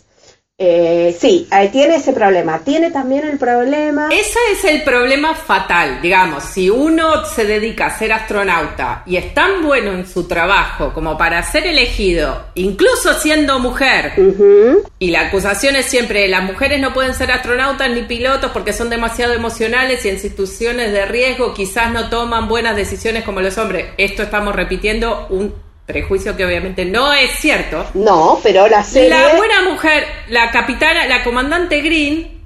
Eh, 0.63 1.17
sí, 1.19 1.49
tiene 1.73 1.97
ese 1.97 2.13
problema. 2.13 2.59
Tiene 2.59 2.91
también 2.91 3.27
el 3.27 3.39
problema. 3.39 4.11
Ese 4.13 4.39
es 4.53 4.63
el 4.67 4.83
problema 4.83 5.35
fatal, 5.35 6.03
digamos. 6.03 6.45
Si 6.45 6.69
uno 6.69 7.25
se 7.25 7.47
dedica 7.47 7.87
a 7.87 7.99
ser 7.99 8.13
astronauta 8.13 9.03
y 9.07 9.17
es 9.17 9.33
tan 9.33 9.63
bueno 9.63 9.93
en 9.93 10.07
su 10.07 10.29
trabajo 10.29 10.93
como 10.93 11.17
para 11.17 11.43
ser 11.43 11.67
elegido, 11.67 12.49
incluso 12.57 13.15
siendo 13.15 13.59
mujer, 13.59 14.13
y 14.99 15.11
la 15.11 15.29
acusación 15.29 15.77
es 15.77 15.87
siempre: 15.87 16.29
las 16.29 16.45
mujeres 16.45 16.79
no 16.79 16.93
pueden 16.93 17.15
ser 17.15 17.33
astronautas 17.33 17.89
ni 17.89 18.03
pilotos 18.03 18.51
porque 18.51 18.75
son 18.75 18.91
demasiado 18.91 19.33
emocionales 19.33 20.05
y 20.05 20.11
en 20.11 20.19
situaciones 20.19 20.93
de 20.93 21.07
riesgo 21.07 21.55
quizás 21.55 21.91
no 21.91 22.11
toman 22.11 22.49
buenas 22.49 22.77
decisiones 22.77 23.25
como 23.25 23.41
los 23.41 23.57
hombres. 23.57 23.87
Esto 23.97 24.25
estamos 24.25 24.55
repitiendo 24.55 25.27
un 25.31 25.55
prejuicio 25.91 26.37
que 26.37 26.47
obviamente 26.47 26.85
no 26.85 27.13
es 27.13 27.33
cierto. 27.33 27.87
No, 27.95 28.39
pero 28.43 28.69
la 28.69 28.85
serie... 28.85 29.11
La 29.11 29.35
buena 29.37 29.63
mujer, 29.63 30.05
la 30.29 30.51
capitana, 30.51 31.07
la 31.07 31.25
comandante 31.25 31.81
Green, 31.81 32.41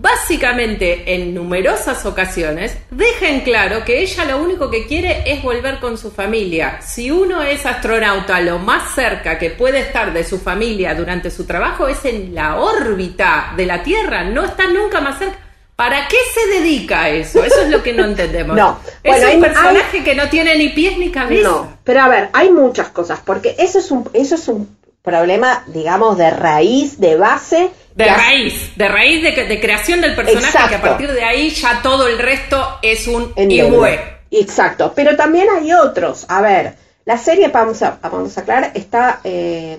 básicamente 0.00 1.14
en 1.14 1.34
numerosas 1.34 2.04
ocasiones 2.06 2.76
deja 2.90 3.28
en 3.28 3.40
claro 3.40 3.84
que 3.84 4.00
ella 4.00 4.24
lo 4.24 4.38
único 4.38 4.70
que 4.70 4.86
quiere 4.86 5.22
es 5.26 5.42
volver 5.42 5.80
con 5.80 5.98
su 5.98 6.10
familia. 6.10 6.80
Si 6.80 7.10
uno 7.10 7.42
es 7.42 7.66
astronauta, 7.66 8.40
lo 8.40 8.58
más 8.58 8.94
cerca 8.94 9.38
que 9.38 9.50
puede 9.50 9.80
estar 9.80 10.12
de 10.12 10.24
su 10.24 10.38
familia 10.38 10.94
durante 10.94 11.30
su 11.30 11.46
trabajo 11.46 11.88
es 11.88 12.04
en 12.04 12.34
la 12.34 12.56
órbita 12.56 13.52
de 13.56 13.66
la 13.66 13.82
Tierra, 13.82 14.24
no 14.24 14.44
está 14.44 14.68
nunca 14.68 15.00
más 15.00 15.18
cerca. 15.18 15.47
¿Para 15.78 16.08
qué 16.08 16.16
se 16.34 16.58
dedica 16.58 17.02
a 17.02 17.08
eso? 17.10 17.44
Eso 17.44 17.60
es 17.60 17.68
lo 17.68 17.84
que 17.84 17.92
no 17.92 18.04
entendemos. 18.04 18.56
no. 18.56 18.80
Es 19.04 19.24
un 19.32 19.40
personaje 19.40 20.02
que 20.02 20.16
no 20.16 20.28
tiene 20.28 20.56
ni 20.56 20.70
pies 20.70 20.98
ni 20.98 21.12
cabeza. 21.12 21.48
No, 21.48 21.78
pero 21.84 22.00
a 22.00 22.08
ver, 22.08 22.30
hay 22.32 22.50
muchas 22.50 22.88
cosas, 22.88 23.20
porque 23.24 23.54
eso 23.56 23.78
es 23.78 23.92
un, 23.92 24.10
eso 24.12 24.34
es 24.34 24.48
un 24.48 24.76
problema, 25.02 25.62
digamos, 25.68 26.18
de 26.18 26.30
raíz, 26.30 26.98
de 26.98 27.14
base. 27.14 27.70
De 27.94 28.08
raíz, 28.08 28.76
de 28.76 28.88
raíz 28.88 29.22
de, 29.22 29.60
creación 29.60 30.00
del 30.00 30.16
personaje, 30.16 30.68
que 30.68 30.74
a 30.74 30.80
partir 30.80 31.12
de 31.12 31.22
ahí 31.22 31.50
ya 31.50 31.80
todo 31.80 32.08
el 32.08 32.18
resto 32.18 32.80
es 32.82 33.06
un 33.06 33.32
igual. 33.36 34.18
Exacto, 34.32 34.92
pero 34.96 35.14
también 35.14 35.46
hay 35.48 35.72
otros. 35.74 36.26
A 36.28 36.40
ver, 36.40 36.74
la 37.04 37.18
serie, 37.18 37.48
vamos 37.48 37.82
a, 37.84 38.00
vamos 38.02 38.36
a 38.36 38.40
aclarar, 38.40 38.72
está... 38.74 39.20
Eh, 39.22 39.78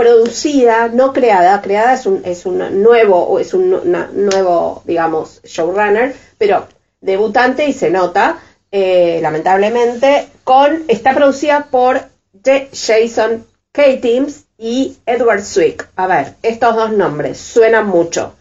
producida, 0.00 0.88
no 0.88 1.12
creada, 1.12 1.60
creada 1.60 1.92
es 1.92 2.06
un, 2.06 2.22
es 2.24 2.46
un 2.46 2.82
nuevo, 2.82 3.38
es 3.38 3.52
un 3.52 3.70
nuevo, 4.14 4.82
digamos, 4.86 5.42
showrunner, 5.44 6.14
pero 6.38 6.66
debutante 7.02 7.66
y 7.66 7.74
se 7.74 7.90
nota, 7.90 8.38
eh, 8.72 9.18
lamentablemente, 9.20 10.28
con, 10.42 10.84
está 10.88 11.14
producida 11.14 11.66
por 11.70 12.00
Jason 12.42 13.44
K-Teams 13.72 14.46
y 14.56 14.96
Edward 15.04 15.42
Swick. 15.44 15.86
A 15.96 16.06
ver, 16.06 16.34
estos 16.42 16.74
dos 16.76 16.92
nombres 16.92 17.36
suenan 17.36 17.86
mucho. 17.86 18.32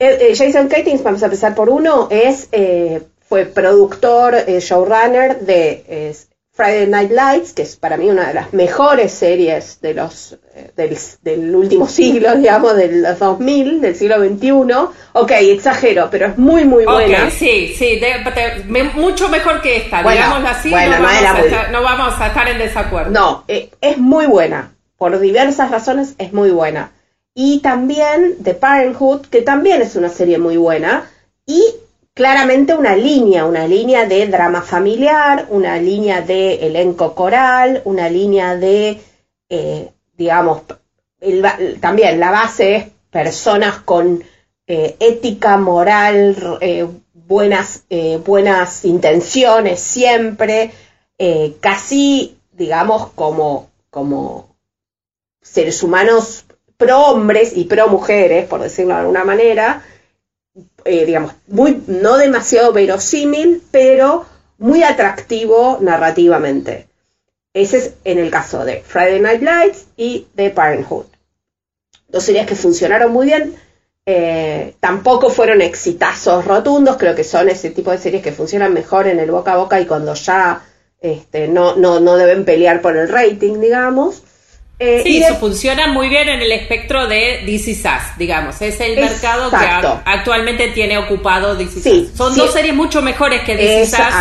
Eh, 0.00 0.18
eh, 0.20 0.34
Jason 0.36 0.66
K-Teams, 0.66 1.04
vamos 1.04 1.22
a 1.22 1.26
empezar 1.26 1.54
por 1.54 1.70
uno, 1.70 2.08
es, 2.10 2.48
fue 3.20 3.44
productor, 3.44 4.34
showrunner 4.34 5.38
de 5.38 6.14
Friday 6.58 6.88
Night 6.88 7.12
Lights, 7.12 7.52
que 7.52 7.62
es 7.62 7.76
para 7.76 7.96
mí 7.96 8.10
una 8.10 8.26
de 8.26 8.34
las 8.34 8.52
mejores 8.52 9.12
series 9.12 9.80
de 9.80 9.94
los 9.94 10.36
eh, 10.56 10.72
del, 11.22 11.54
último 11.54 11.86
siglo, 11.88 12.34
digamos, 12.34 12.74
del 12.74 13.06
2000, 13.16 13.80
del 13.80 13.94
siglo 13.94 14.16
XXI. 14.18 14.50
Ok, 15.12 15.30
exagero, 15.38 16.08
pero 16.10 16.26
es 16.26 16.36
muy, 16.36 16.64
muy 16.64 16.84
buena. 16.84 17.30
sí, 17.30 17.72
sí, 17.78 18.00
mucho 18.96 19.28
mejor 19.28 19.62
que 19.62 19.76
esta, 19.76 20.02
digámoslo 20.02 20.48
así, 20.48 20.70
no, 20.70 21.82
vamos 21.84 22.20
a 22.20 22.26
estar, 22.26 22.48
en 22.48 22.58
desacuerdo. 22.58 23.12
No, 23.12 23.44
eh, 23.46 23.70
es 23.80 23.98
muy 23.98 24.26
buena, 24.26 24.72
por 24.96 25.20
diversas 25.20 25.70
razones 25.70 26.16
es 26.18 26.32
muy 26.32 26.50
buena. 26.50 26.90
Y 27.34 27.60
también 27.60 28.34
The 28.42 28.54
Parenthood, 28.54 29.26
que 29.26 29.42
también 29.42 29.80
es 29.80 29.94
una 29.94 30.08
serie 30.08 30.38
muy 30.38 30.56
buena, 30.56 31.08
y 31.46 31.62
claramente 32.18 32.74
una 32.74 32.96
línea, 32.96 33.44
una 33.44 33.68
línea 33.68 34.04
de 34.04 34.26
drama 34.26 34.60
familiar, 34.60 35.46
una 35.50 35.76
línea 35.76 36.20
de 36.20 36.66
elenco 36.66 37.14
coral, 37.14 37.80
una 37.84 38.08
línea 38.08 38.56
de, 38.56 39.00
eh, 39.48 39.92
digamos, 40.16 40.62
también 41.78 42.18
la 42.18 42.32
base 42.32 42.74
es 42.74 42.86
personas 43.08 43.78
con 43.82 44.24
eh, 44.66 44.96
ética, 44.98 45.58
moral, 45.58 46.58
eh, 46.60 46.88
buenas, 47.14 47.84
buenas 48.26 48.84
intenciones 48.84 49.78
siempre, 49.78 50.72
casi, 51.60 52.36
digamos, 52.50 53.10
como, 53.10 53.70
como 53.90 54.56
seres 55.40 55.84
humanos 55.84 56.46
pro 56.76 56.98
hombres 56.98 57.56
y 57.56 57.66
pro 57.66 57.86
mujeres, 57.86 58.44
por 58.48 58.60
decirlo 58.60 58.94
de 58.94 59.00
alguna 59.02 59.22
manera, 59.22 59.84
eh, 60.88 61.04
digamos, 61.04 61.32
muy, 61.46 61.82
no 61.86 62.16
demasiado 62.16 62.72
verosímil, 62.72 63.62
pero 63.70 64.24
muy 64.56 64.82
atractivo 64.82 65.78
narrativamente. 65.82 66.88
Ese 67.52 67.76
es 67.78 67.94
en 68.04 68.18
el 68.18 68.30
caso 68.30 68.64
de 68.64 68.80
Friday 68.80 69.20
Night 69.20 69.42
Lights 69.42 69.86
y 69.96 70.26
de 70.34 70.50
Parenthood. 70.50 71.06
Dos 72.08 72.24
series 72.24 72.46
que 72.46 72.54
funcionaron 72.54 73.12
muy 73.12 73.26
bien, 73.26 73.54
eh, 74.06 74.74
tampoco 74.80 75.28
fueron 75.28 75.60
exitazos 75.60 76.46
rotundos, 76.46 76.96
creo 76.96 77.14
que 77.14 77.24
son 77.24 77.50
ese 77.50 77.68
tipo 77.68 77.90
de 77.90 77.98
series 77.98 78.22
que 78.22 78.32
funcionan 78.32 78.72
mejor 78.72 79.06
en 79.06 79.20
el 79.20 79.30
boca 79.30 79.52
a 79.52 79.56
boca 79.58 79.78
y 79.80 79.86
cuando 79.86 80.14
ya 80.14 80.62
este, 81.00 81.48
no, 81.48 81.76
no, 81.76 82.00
no 82.00 82.16
deben 82.16 82.46
pelear 82.46 82.80
por 82.80 82.96
el 82.96 83.10
rating, 83.10 83.60
digamos. 83.60 84.22
Eh, 84.80 85.02
sí, 85.02 85.20
eso 85.20 85.34
funciona 85.36 85.88
muy 85.88 86.08
bien 86.08 86.28
en 86.28 86.40
el 86.40 86.52
espectro 86.52 87.08
de 87.08 87.42
DC 87.44 87.74
Sass, 87.74 88.16
digamos. 88.16 88.62
Es 88.62 88.80
el 88.80 88.94
mercado 88.94 89.50
que 89.50 89.56
actualmente 90.04 90.68
tiene 90.68 90.98
ocupado 90.98 91.56
DC 91.56 91.80
sí, 91.80 92.10
Son 92.14 92.36
dos 92.36 92.52
series 92.52 92.74
mucho 92.74 93.02
mejores 93.02 93.42
que 93.42 93.56
DC 93.56 93.86
Sass. 93.86 94.14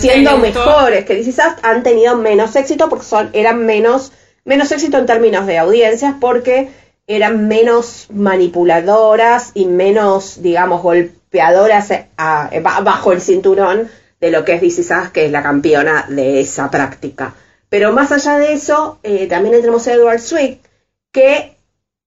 Siendo 0.00 0.38
mejores 0.38 1.04
que 1.04 1.16
DC 1.16 1.32
Sass, 1.32 1.56
han 1.62 1.82
tenido 1.82 2.16
menos 2.16 2.54
éxito 2.54 2.88
porque 2.88 3.04
son, 3.04 3.30
eran 3.32 3.66
menos, 3.66 4.12
menos 4.44 4.70
éxito 4.70 4.96
en 4.96 5.06
términos 5.06 5.46
de 5.46 5.58
audiencias 5.58 6.14
porque 6.20 6.68
eran 7.08 7.48
menos 7.48 8.06
manipuladoras 8.10 9.50
y 9.54 9.66
menos, 9.66 10.40
digamos, 10.40 10.82
golpeadoras 10.82 11.92
bajo 12.16 13.10
el 13.10 13.20
cinturón 13.20 13.90
de 14.20 14.30
lo 14.30 14.44
que 14.44 14.54
es 14.54 14.60
DC 14.60 14.84
Sass, 14.84 15.10
que 15.10 15.26
es 15.26 15.32
la 15.32 15.42
campeona 15.42 16.06
de 16.08 16.38
esa 16.38 16.70
práctica. 16.70 17.34
Pero 17.70 17.92
más 17.92 18.12
allá 18.12 18.38
de 18.38 18.52
eso, 18.52 18.98
eh, 19.02 19.26
también 19.26 19.54
tenemos 19.54 19.86
a 19.86 19.94
Edward 19.94 20.20
Swick, 20.20 20.60
que 21.12 21.56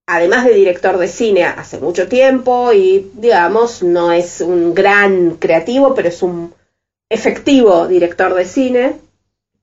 además 0.05 0.45
de 0.45 0.53
director 0.53 0.97
de 0.97 1.07
cine 1.07 1.45
hace 1.45 1.79
mucho 1.79 2.07
tiempo 2.07 2.71
y 2.73 3.09
digamos, 3.15 3.81
no 3.81 4.11
es 4.11 4.41
un 4.41 4.75
gran 4.75 5.37
creativo, 5.37 5.95
pero 5.95 6.09
es 6.09 6.21
un 6.21 6.53
efectivo 7.09 7.87
director 7.87 8.35
de 8.35 8.45
cine, 8.45 8.99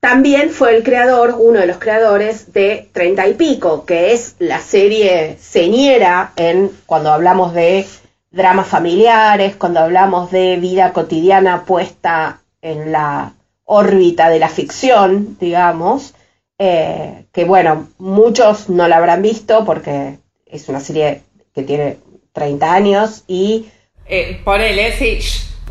también 0.01 0.49
fue 0.49 0.75
el 0.75 0.83
creador, 0.83 1.37
uno 1.39 1.61
de 1.61 1.67
los 1.67 1.77
creadores 1.77 2.55
de 2.55 2.89
Treinta 2.93 3.29
y 3.29 3.35
Pico, 3.35 3.85
que 3.85 4.15
es 4.15 4.35
la 4.39 4.59
serie 4.59 5.37
señera 5.39 6.33
en 6.37 6.71
cuando 6.87 7.13
hablamos 7.13 7.53
de 7.53 7.87
dramas 8.31 8.67
familiares, 8.67 9.57
cuando 9.57 9.81
hablamos 9.81 10.31
de 10.31 10.57
vida 10.57 10.95
cotidiana 10.95 11.67
puesta 11.67 12.41
en 12.63 12.93
la 12.93 13.35
órbita 13.73 14.29
de 14.29 14.41
la 14.41 14.49
ficción, 14.49 15.37
digamos, 15.39 16.15
eh, 16.59 17.27
que 17.33 17.45
bueno, 17.45 17.89
muchos 17.99 18.69
no 18.69 18.89
la 18.89 18.97
habrán 18.97 19.23
visto 19.23 19.65
porque 19.65 20.19
es 20.45 20.69
una 20.69 20.81
serie 20.81 21.23
que 21.55 21.63
tiene 21.63 21.97
30 22.33 22.73
años 22.73 23.25
y... 23.29 23.69
Eh, 24.07 24.41
ponele, 24.45 24.93
sí, 24.95 25.21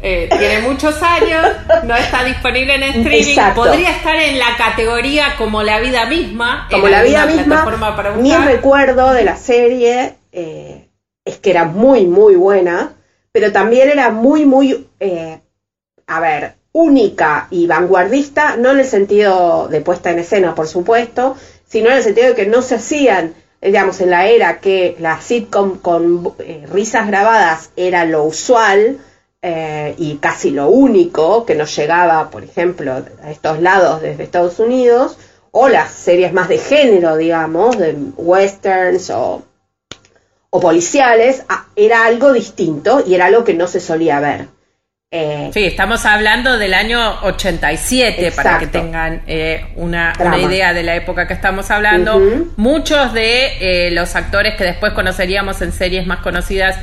eh, 0.02 0.30
tiene 0.30 0.60
muchos 0.62 0.96
años, 1.04 1.46
no 1.84 1.94
está 1.94 2.24
disponible 2.24 2.76
en 2.76 2.84
streaming, 2.84 3.54
podría 3.54 3.92
estar 3.92 4.16
en 4.16 4.40
la 4.40 4.56
categoría 4.58 5.36
como 5.38 5.62
la 5.62 5.82
vida 5.82 6.06
misma. 6.06 6.70
Como 6.72 6.88
la 6.88 7.04
vida 7.04 7.26
misma, 7.26 8.16
mi 8.18 8.34
recuerdo 8.34 9.12
de 9.12 9.26
la 9.26 9.36
serie 9.36 10.16
eh, 10.32 10.88
es 11.26 11.38
que 11.40 11.50
era 11.50 11.66
muy, 11.66 12.06
muy 12.08 12.36
buena, 12.36 12.94
pero 13.34 13.52
también 13.52 13.90
era 13.90 14.10
muy, 14.10 14.46
muy, 14.46 14.88
a 16.08 16.20
ver, 16.22 16.59
única 16.72 17.48
y 17.50 17.68
vanguardista, 17.68 18.56
no 18.58 18.72
en 18.72 18.80
el 18.80 18.86
sentido 18.86 19.68
de 19.68 19.82
puesta 19.82 20.12
en 20.12 20.20
escena, 20.20 20.56
por 20.56 20.68
supuesto, 20.68 21.36
sino 21.68 21.90
en 21.90 21.98
el 21.98 22.04
sentido 22.04 22.28
de 22.28 22.36
que 22.36 22.46
no 22.46 22.62
se 22.62 22.76
hacían, 22.76 23.34
digamos, 23.62 24.02
en 24.02 24.12
la 24.12 24.28
era 24.28 24.60
que 24.60 24.96
la 25.00 25.20
sitcom 25.20 25.80
con 25.80 26.34
eh, 26.40 26.66
risas 26.72 27.08
grabadas 27.08 27.72
era 27.76 28.06
lo 28.06 28.24
usual 28.24 29.00
eh, 29.42 29.96
y 29.98 30.18
casi 30.18 30.52
lo 30.52 30.70
único 30.70 31.46
que 31.46 31.56
nos 31.56 31.76
llegaba, 31.76 32.30
por 32.30 32.44
ejemplo, 32.44 33.04
a 33.24 33.32
estos 33.32 33.62
lados 33.62 34.02
desde 34.02 34.24
Estados 34.24 34.60
Unidos, 34.60 35.18
o 35.52 35.68
las 35.70 35.92
series 35.92 36.34
más 36.34 36.50
de 36.50 36.60
género, 36.60 37.18
digamos, 37.18 37.78
de 37.78 37.96
westerns 38.18 39.10
o, 39.10 39.42
o 40.52 40.60
policiales, 40.60 41.44
era 41.76 42.06
algo 42.06 42.34
distinto 42.34 43.04
y 43.06 43.16
era 43.16 43.26
algo 43.26 43.44
que 43.44 43.56
no 43.56 43.68
se 43.68 43.80
solía 43.80 44.20
ver. 44.20 44.59
Eh, 45.12 45.50
sí, 45.56 45.66
estamos 45.66 46.06
hablando 46.06 46.60
del 46.60 46.72
año 46.76 47.00
87 47.24 48.32
para 48.32 48.60
que 48.60 48.68
tengan 48.68 49.24
eh, 49.26 49.66
una, 49.76 50.14
idea 50.40 50.72
de 50.72 50.84
la 50.84 50.96
época 50.96 51.28
que 51.28 51.34
estamos 51.34 51.72
hablando. 51.72 52.22
Muchos 52.58 53.12
de 53.14 53.88
eh, 53.88 53.90
los 53.90 54.16
actores 54.16 54.54
que 54.54 54.66
después 54.66 54.94
conoceríamos 54.94 55.64
en 55.64 55.72
series 55.72 56.06
más 56.06 56.20
conocidas 56.20 56.78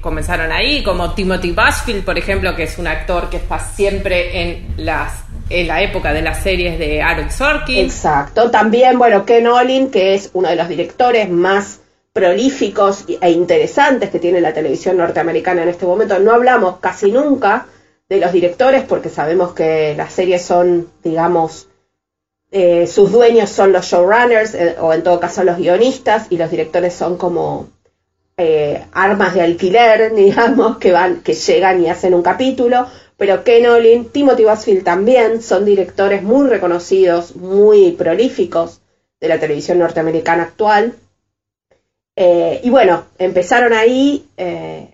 comenzaron 0.00 0.50
ahí, 0.50 0.82
como 0.82 1.14
Timothy 1.14 1.52
Busfield, 1.52 2.04
por 2.04 2.18
ejemplo, 2.18 2.56
que 2.56 2.64
es 2.64 2.76
un 2.78 2.88
actor 2.88 3.30
que 3.30 3.36
está 3.36 3.60
siempre 3.60 4.42
en 4.42 4.66
las 4.76 5.22
en 5.50 5.68
la 5.68 5.80
época 5.80 6.12
de 6.12 6.22
las 6.22 6.42
series 6.42 6.80
de 6.80 7.00
Aaron 7.00 7.30
Sorkin. 7.30 7.84
Exacto. 7.84 8.50
También, 8.50 8.98
bueno, 8.98 9.24
Ken 9.24 9.46
Olin, 9.46 9.92
que 9.92 10.14
es 10.14 10.30
uno 10.32 10.48
de 10.48 10.56
los 10.56 10.68
directores 10.68 11.30
más 11.30 11.78
prolíficos 12.12 13.04
e 13.20 13.30
interesantes 13.30 14.10
que 14.10 14.18
tiene 14.18 14.40
la 14.40 14.52
televisión 14.52 14.96
norteamericana 14.96 15.62
en 15.62 15.68
este 15.68 15.86
momento. 15.86 16.18
No 16.18 16.32
hablamos 16.32 16.78
casi 16.78 17.12
nunca 17.12 17.66
de 18.08 18.18
los 18.18 18.32
directores 18.32 18.84
porque 18.84 19.10
sabemos 19.10 19.52
que 19.52 19.94
las 19.96 20.12
series 20.12 20.42
son, 20.42 20.88
digamos, 21.04 21.68
eh, 22.50 22.86
sus 22.86 23.12
dueños 23.12 23.50
son 23.50 23.72
los 23.72 23.84
showrunners 23.84 24.54
eh, 24.54 24.76
o 24.80 24.94
en 24.94 25.02
todo 25.02 25.20
caso 25.20 25.44
los 25.44 25.58
guionistas 25.58 26.28
y 26.30 26.38
los 26.38 26.50
directores 26.50 26.94
son 26.94 27.18
como 27.18 27.68
eh, 28.38 28.84
armas 28.92 29.34
de 29.34 29.42
alquiler, 29.42 30.14
digamos, 30.14 30.78
que 30.78 30.92
van, 30.92 31.20
que 31.22 31.34
llegan 31.34 31.82
y 31.82 31.88
hacen 31.90 32.14
un 32.14 32.22
capítulo. 32.22 32.86
Pero 33.18 33.42
Ken 33.42 33.66
Olin, 33.66 34.10
Timothy 34.10 34.44
Busfield 34.44 34.84
también 34.84 35.42
son 35.42 35.64
directores 35.64 36.22
muy 36.22 36.48
reconocidos, 36.48 37.34
muy 37.34 37.92
prolíficos 37.92 38.80
de 39.20 39.28
la 39.28 39.40
televisión 39.40 39.80
norteamericana 39.80 40.44
actual. 40.44 40.94
Eh, 42.20 42.62
y 42.64 42.70
bueno, 42.70 43.04
empezaron 43.16 43.72
ahí 43.72 44.26
eh, 44.36 44.88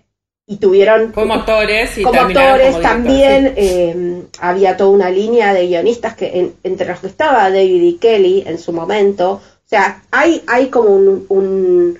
y 0.45 0.57
tuvieron... 0.57 1.11
Como 1.11 1.33
actores. 1.33 1.97
Y 1.97 2.03
como 2.03 2.21
actores 2.21 2.79
también 2.81 3.55
eh, 3.57 4.25
había 4.39 4.77
toda 4.77 4.91
una 4.91 5.09
línea 5.09 5.51
de 5.51 5.65
guionistas 5.65 6.15
que 6.15 6.51
entre 6.61 6.87
los 6.87 6.99
que 6.99 7.07
estaba 7.07 7.49
David 7.49 7.81
y 7.81 7.93
Kelly 7.97 8.43
en 8.45 8.59
su 8.59 8.73
momento. 8.73 9.31
O 9.31 9.67
sea, 9.67 10.03
hay, 10.11 10.43
hay 10.45 10.67
como 10.67 10.89
un, 10.89 11.97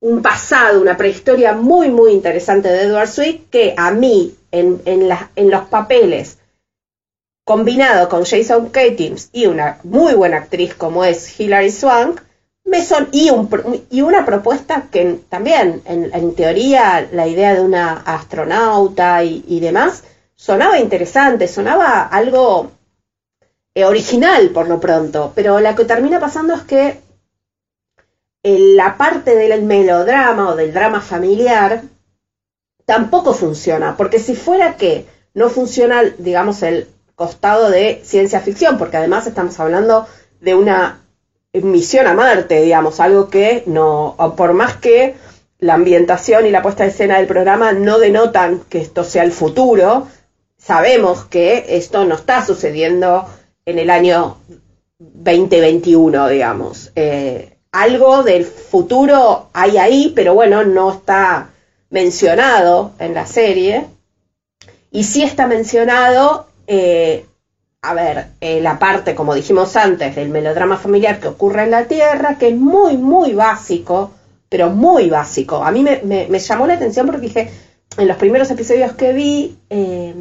un, 0.00 0.22
pasado, 0.22 0.80
una 0.80 0.96
prehistoria 0.96 1.52
muy, 1.52 1.88
muy 1.88 2.10
interesante 2.10 2.68
de 2.68 2.82
Edward 2.82 3.08
Sweet 3.08 3.48
que 3.48 3.72
a 3.76 3.92
mí, 3.92 4.34
en, 4.50 4.82
en, 4.84 5.08
en 5.36 5.48
los 5.48 5.66
papeles, 5.66 6.38
combinado 7.44 8.08
con 8.08 8.24
Jason 8.24 8.70
Katims 8.70 9.30
y 9.32 9.46
una 9.46 9.78
muy 9.84 10.14
buena 10.14 10.38
actriz 10.38 10.74
como 10.74 11.04
es 11.04 11.38
Hilary 11.38 11.70
Swank, 11.70 12.25
me 12.66 12.84
son, 12.84 13.08
y, 13.12 13.30
un, 13.30 13.48
y 13.90 14.02
una 14.02 14.26
propuesta 14.26 14.88
que 14.90 15.20
también, 15.28 15.82
en, 15.84 16.34
teoría, 16.34 17.08
la 17.12 17.26
idea 17.26 17.54
de 17.54 17.62
una 17.62 17.92
astronauta 18.04 19.22
y, 19.22 19.60
demás, 19.60 20.02
sonaba 20.34 20.78
interesante, 20.78 21.48
sonaba 21.48 22.02
algo 22.02 22.72
eh, 23.74 23.84
original 23.84 24.50
por 24.50 24.68
lo 24.68 24.80
pronto, 24.80 25.32
pero 25.34 25.60
lo 25.60 25.74
que 25.74 25.84
termina 25.84 26.18
pasando 26.18 26.54
es 26.54 26.62
que 26.62 27.00
la 28.42 28.96
parte 28.96 29.34
del 29.34 29.62
melodrama 29.62 30.50
o 30.50 30.56
del 30.56 30.72
drama 30.72 31.00
familiar 31.00 31.82
tampoco 32.84 33.32
funciona, 33.32 33.96
porque 33.96 34.18
si 34.18 34.34
fuera 34.34 34.76
que 34.76 35.06
no 35.34 35.50
funciona, 35.50 36.02
digamos, 36.18 36.62
el 36.62 36.88
costado 37.14 37.70
de 37.70 38.02
ciencia 38.04 38.40
ficción, 38.40 38.76
porque 38.76 38.96
además 38.96 39.26
estamos 39.26 39.58
hablando 39.58 40.06
de 40.40 40.54
una 40.54 41.05
misión 41.62 42.06
a 42.06 42.14
Marte, 42.14 42.62
digamos, 42.62 43.00
algo 43.00 43.28
que 43.28 43.62
no, 43.66 44.16
por 44.36 44.52
más 44.52 44.76
que 44.76 45.14
la 45.58 45.74
ambientación 45.74 46.46
y 46.46 46.50
la 46.50 46.62
puesta 46.62 46.84
de 46.84 46.90
escena 46.90 47.18
del 47.18 47.26
programa 47.26 47.72
no 47.72 47.98
denotan 47.98 48.60
que 48.68 48.78
esto 48.78 49.04
sea 49.04 49.24
el 49.24 49.32
futuro, 49.32 50.06
sabemos 50.58 51.24
que 51.24 51.64
esto 51.68 52.04
no 52.04 52.14
está 52.14 52.44
sucediendo 52.44 53.26
en 53.64 53.78
el 53.78 53.90
año 53.90 54.38
2021, 54.98 56.28
digamos. 56.28 56.92
Eh, 56.94 57.56
algo 57.72 58.22
del 58.22 58.44
futuro 58.44 59.50
hay 59.52 59.76
ahí, 59.76 60.12
pero 60.14 60.34
bueno, 60.34 60.64
no 60.64 60.92
está 60.92 61.50
mencionado 61.90 62.92
en 62.98 63.14
la 63.14 63.26
serie. 63.26 63.86
Y 64.90 65.04
sí 65.04 65.22
está 65.22 65.46
mencionado 65.46 66.46
eh, 66.66 67.26
a 67.86 67.94
ver, 67.94 68.26
eh, 68.40 68.60
la 68.60 68.78
parte, 68.80 69.14
como 69.14 69.34
dijimos 69.34 69.76
antes, 69.76 70.16
del 70.16 70.28
melodrama 70.28 70.76
familiar 70.76 71.20
que 71.20 71.28
ocurre 71.28 71.62
en 71.62 71.70
la 71.70 71.84
Tierra, 71.84 72.36
que 72.36 72.48
es 72.48 72.56
muy, 72.56 72.96
muy 72.96 73.32
básico, 73.32 74.10
pero 74.48 74.70
muy 74.70 75.08
básico. 75.08 75.62
A 75.62 75.70
mí 75.70 75.84
me, 75.84 76.38
llamó 76.40 76.66
la 76.66 76.74
atención 76.74 77.06
porque 77.06 77.22
dije, 77.22 77.50
en 77.96 78.08
los 78.08 78.16
primeros 78.16 78.50
episodios 78.50 78.92
que 78.94 79.12
vi, 79.12 79.56
eh, 79.70 80.14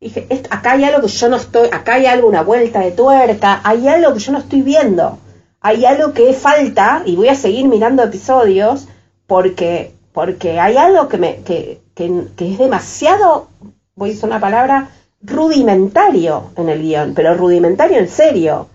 dije, 0.00 0.28
acá 0.50 0.72
hay 0.72 0.84
algo 0.84 1.02
que 1.02 1.08
yo 1.08 1.28
no 1.28 1.36
estoy, 1.36 1.68
acá 1.72 1.94
hay 1.94 2.06
algo, 2.06 2.28
una 2.28 2.42
vuelta 2.42 2.80
de 2.80 2.92
tuerca, 2.92 3.60
hay 3.64 3.88
algo 3.88 4.14
que 4.14 4.20
yo 4.20 4.32
no 4.32 4.38
estoy 4.38 4.62
viendo, 4.62 5.18
hay 5.60 5.84
algo 5.84 6.12
que 6.12 6.32
falta, 6.34 7.02
y 7.04 7.16
voy 7.16 7.28
a 7.28 7.34
seguir 7.34 7.66
mirando 7.66 8.04
episodios, 8.04 8.86
porque, 9.26 9.92
porque 10.12 10.60
hay 10.60 10.76
algo 10.76 11.08
que, 11.08 11.18
me, 11.18 11.36
que, 11.38 11.80
que, 11.96 12.26
que 12.36 12.52
es 12.52 12.58
demasiado, 12.58 13.48
voy 13.96 14.10
a 14.10 14.12
usar 14.12 14.30
una 14.30 14.40
palabra, 14.40 14.90
rudimentario 15.22 16.50
en 16.56 16.68
el 16.68 16.82
guion, 16.82 17.14
pero 17.14 17.34
rudimentario 17.34 17.98
en 17.98 18.08
serio. 18.08 18.68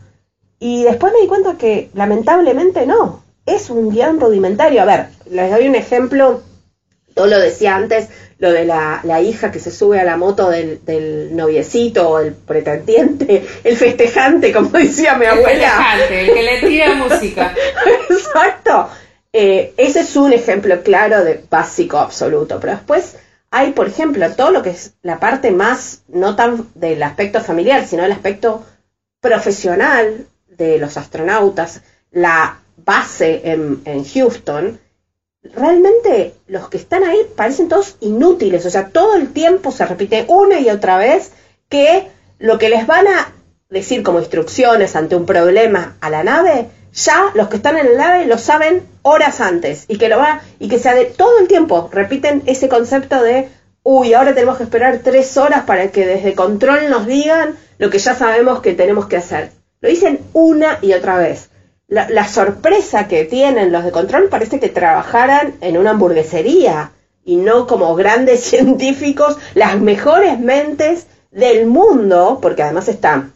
Y 0.60 0.84
después 0.84 1.14
me 1.14 1.22
di 1.22 1.28
cuenta 1.28 1.58
que 1.58 1.90
lamentablemente 1.94 2.86
no, 2.86 3.24
es 3.46 3.70
un 3.70 3.90
guion 3.90 4.20
rudimentario. 4.20 4.82
A 4.82 4.86
ver, 4.86 5.08
les 5.30 5.52
doy 5.52 5.68
un 5.68 5.76
ejemplo, 5.76 6.42
todo 7.14 7.28
lo 7.28 7.40
decía 7.40 7.76
antes, 7.76 8.10
lo 8.40 8.52
de 8.52 8.66
la, 8.66 9.22
hija 9.22 9.52
que 9.52 9.60
se 9.60 9.72
sube 9.72 10.00
a 10.00 10.04
la 10.04 10.18
moto 10.18 10.50
del, 10.50 11.30
noviecito 11.36 12.10
o 12.10 12.20
el 12.20 12.34
pretendiente, 12.34 13.46
el 13.64 13.78
festejante, 13.78 14.52
como 14.52 14.70
decía 14.70 15.16
mi 15.16 15.26
abuela. 15.26 15.52
El 15.52 15.60
festejante, 15.60 16.22
el 16.22 16.34
que 16.34 16.44
le 16.44 16.68
tira 16.68 16.94
música. 17.10 17.56
Exacto. 18.10 18.90
Eh, 19.32 19.74
ese 19.78 20.02
es 20.02 20.16
un 20.16 20.32
ejemplo 20.32 20.84
claro 20.84 21.24
de 21.24 21.44
básico 21.50 21.98
absoluto, 21.98 22.60
pero 22.60 22.74
después 22.74 23.16
hay, 23.56 23.74
por 23.74 23.88
ejemplo, 23.88 24.28
todo 24.32 24.50
lo 24.50 24.64
que 24.64 24.72
es 24.72 24.96
la 25.04 25.20
parte 25.20 25.52
más, 25.52 26.02
no 26.08 26.36
tan 26.36 26.70
del 26.74 27.04
aspecto 27.04 27.40
familiar, 27.40 27.86
sino 27.86 28.04
el 28.04 28.12
aspecto 28.12 28.66
profesional 29.22 30.26
de 30.48 30.80
los 30.80 30.98
astronautas, 30.98 31.82
la 32.10 32.58
base 32.78 33.42
en, 33.44 34.06
Houston, 34.06 34.80
realmente 35.44 36.34
los 36.48 36.68
que 36.68 36.78
están 36.78 37.04
ahí 37.04 37.20
parecen 37.36 37.68
todos 37.68 37.98
inútiles, 38.00 38.66
o 38.66 38.72
sea, 38.72 38.88
todo 38.88 39.18
el 39.18 39.32
tiempo 39.32 39.72
se 39.72 39.86
repite 39.86 40.26
una 40.30 40.60
y 40.60 40.72
otra 40.72 40.98
vez 40.98 41.32
que 41.70 42.08
lo 42.40 42.58
que 42.58 42.70
les 42.70 42.88
van 42.88 43.08
a 43.08 43.34
decir 43.70 44.02
como 44.02 44.18
instrucciones 44.18 44.96
ante 44.96 45.16
un 45.16 45.28
problema 45.28 45.96
a 46.02 46.10
la 46.10 46.24
nave 46.24 46.70
ya 46.92 47.32
los 47.36 47.50
que 47.50 47.58
están 47.58 47.78
en 47.78 47.86
el 47.86 47.98
nave 47.98 48.26
lo 48.26 48.40
saben 48.40 48.84
horas 49.04 49.40
antes 49.40 49.86
y 49.88 49.98
que 49.98 50.10
lo 50.10 50.18
va 50.18 50.42
y 50.60 50.68
que 50.68 50.80
sea 50.80 50.96
de 50.96 51.06
todo 51.06 51.40
el 51.40 51.48
tiempo. 51.48 51.90
Repiten 51.92 52.42
ese 52.48 52.68
concepto 52.68 53.22
de 53.22 53.50
uy 53.84 54.14
ahora 54.14 54.34
tenemos 54.34 54.58
que 54.58 54.64
esperar 54.64 55.00
tres 55.04 55.38
horas 55.38 55.64
para 55.64 55.90
que 55.90 56.06
desde 56.06 56.34
control 56.34 56.90
nos 56.90 57.06
digan 57.06 57.56
lo 57.78 57.90
que 57.90 58.00
ya 58.00 58.16
sabemos 58.16 58.62
que 58.62 58.74
tenemos 58.74 59.06
que 59.06 59.18
hacer 59.18 59.52
lo 59.84 59.90
dicen 59.90 60.22
una 60.32 60.80
y 60.82 60.94
otra 60.94 61.18
vez. 61.18 61.50
La, 61.90 62.28
sorpresa 62.28 63.10
que 63.10 63.26
tienen 63.26 63.74
los 63.74 63.84
de 63.84 63.92
control 63.92 64.30
parece 64.30 64.60
que 64.60 64.70
trabajaran 64.70 65.56
en 65.60 65.78
una 65.78 65.92
hamburguesería 65.92 66.92
y 67.26 67.36
no 67.36 67.68
como 67.68 67.94
grandes 67.94 68.40
científicos 68.46 69.38
las 69.54 69.80
mejores 69.80 70.40
mentes 70.40 71.08
del 71.32 71.68
mundo 71.68 72.40
porque 72.42 72.64
además 72.64 72.88
están 72.88 73.34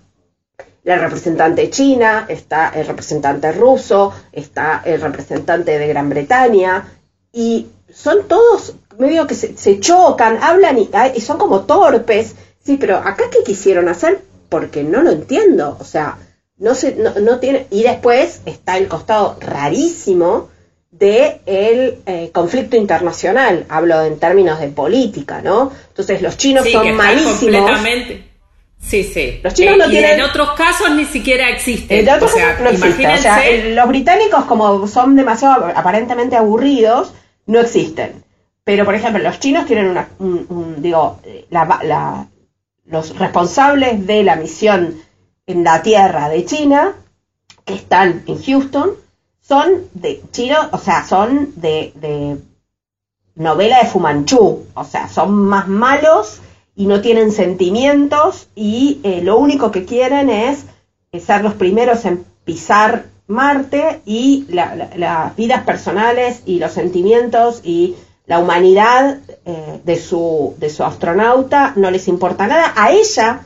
la 0.88 0.98
representante 0.98 1.70
china, 1.70 2.26
está 2.30 2.70
el 2.70 2.88
representante 2.88 3.52
ruso, 3.52 4.14
está 4.32 4.82
el 4.86 5.02
representante 5.02 5.78
de 5.78 5.86
Gran 5.86 6.10
Bretaña, 6.10 6.88
y 7.34 7.68
son 7.94 8.26
todos 8.30 8.74
medio 8.98 9.28
que 9.28 9.36
se, 9.36 9.80
chocan, 9.82 10.40
hablan 10.42 10.78
y, 10.80 11.20
son 11.20 11.38
como 11.38 11.66
torpes. 11.66 12.36
Sí, 12.64 12.78
pero 12.78 12.98
acá 12.98 13.26
qué 13.30 13.44
quisieron 13.44 13.90
hacer 13.90 14.22
porque 14.48 14.84
no 14.84 15.02
lo 15.02 15.12
entiendo. 15.12 15.76
O 15.78 15.84
sea, 15.84 16.20
no 16.58 16.74
se, 16.74 16.96
no, 16.96 17.40
tiene. 17.40 17.68
Y 17.70 17.84
después 17.84 18.40
está 18.46 18.78
el 18.78 18.88
costado 18.88 19.36
rarísimo 19.42 20.50
de 20.92 21.42
el 21.46 21.98
eh, 22.06 22.32
conflicto 22.34 22.78
internacional. 22.78 23.66
Hablo 23.68 24.04
en 24.04 24.20
términos 24.20 24.62
de 24.62 24.70
política, 24.70 25.42
¿no? 25.42 25.70
Entonces 25.90 26.22
los 26.22 26.38
chinos 26.38 26.66
son 26.70 26.96
malísimos. 26.96 27.70
Sí, 28.82 29.04
sí. 29.04 29.40
Los 29.44 29.54
chinos 29.54 29.78
no 29.78 29.86
eh, 29.86 29.90
tienen. 29.90 30.20
en 30.20 30.22
otros 30.22 30.52
casos 30.52 30.92
ni 30.92 31.06
siquiera 31.06 31.50
existen. 31.50 32.00
En 32.00 32.14
otros 32.14 32.34
casos 32.34 32.62
no 32.62 32.70
existen. 32.70 33.12
O 33.12 33.18
sea, 33.18 33.42
los 33.74 33.88
británicos, 33.88 34.46
como 34.46 34.88
son 34.88 35.16
demasiado 35.16 35.66
aparentemente 35.76 36.36
aburridos, 36.36 37.14
no 37.48 37.60
existen. 37.60 38.24
Pero, 38.64 38.86
por 38.86 38.96
ejemplo, 38.96 39.22
los 39.22 39.40
chinos 39.40 39.66
tienen 39.66 39.88
una. 39.88 40.10
digo, 40.78 41.20
la, 41.50 42.28
los 42.86 43.18
responsables 43.18 44.06
de 44.06 44.24
la 44.24 44.36
misión 44.36 45.02
en 45.46 45.64
la 45.64 45.82
tierra 45.82 46.30
de 46.30 46.46
China, 46.46 46.94
que 47.66 47.74
están 47.74 48.24
en 48.28 48.42
Houston, 48.42 48.92
son 49.42 49.88
de 49.94 50.22
chinos, 50.32 50.68
o 50.72 50.78
sea, 50.78 51.06
son 51.06 51.54
de, 51.56 51.94
de 51.96 52.38
novela 53.36 53.80
de 53.80 53.90
Fumanchu. 53.90 54.68
O 54.74 54.84
sea, 54.84 55.08
son 55.08 55.34
más 55.34 55.68
malos 55.68 56.42
y 56.78 56.86
no 56.86 57.02
tienen 57.02 57.32
sentimientos 57.32 58.48
y 58.56 59.00
eh, 59.04 59.22
lo 59.22 59.38
único 59.38 59.72
que 59.72 59.84
quieren 59.84 60.30
es 60.30 60.66
ser 61.26 61.44
los 61.44 61.56
primeros 61.56 62.06
en 62.06 62.24
pisar 62.46 63.06
Marte 63.28 64.02
y 64.06 64.46
las 64.50 65.36
vidas 65.36 65.64
personales 65.66 66.44
y 66.46 66.60
los 66.60 66.72
sentimientos 66.72 67.60
y 67.64 67.98
la 68.26 68.40
humanidad 68.40 69.18
eh, 69.46 69.82
de, 69.84 69.98
su, 69.98 70.56
de 70.60 70.70
su 70.70 70.84
astronauta 70.86 71.74
no 71.76 71.92
les 71.92 72.08
importa 72.08 72.48
nada. 72.48 72.72
A 72.78 72.92
ella 72.92 73.42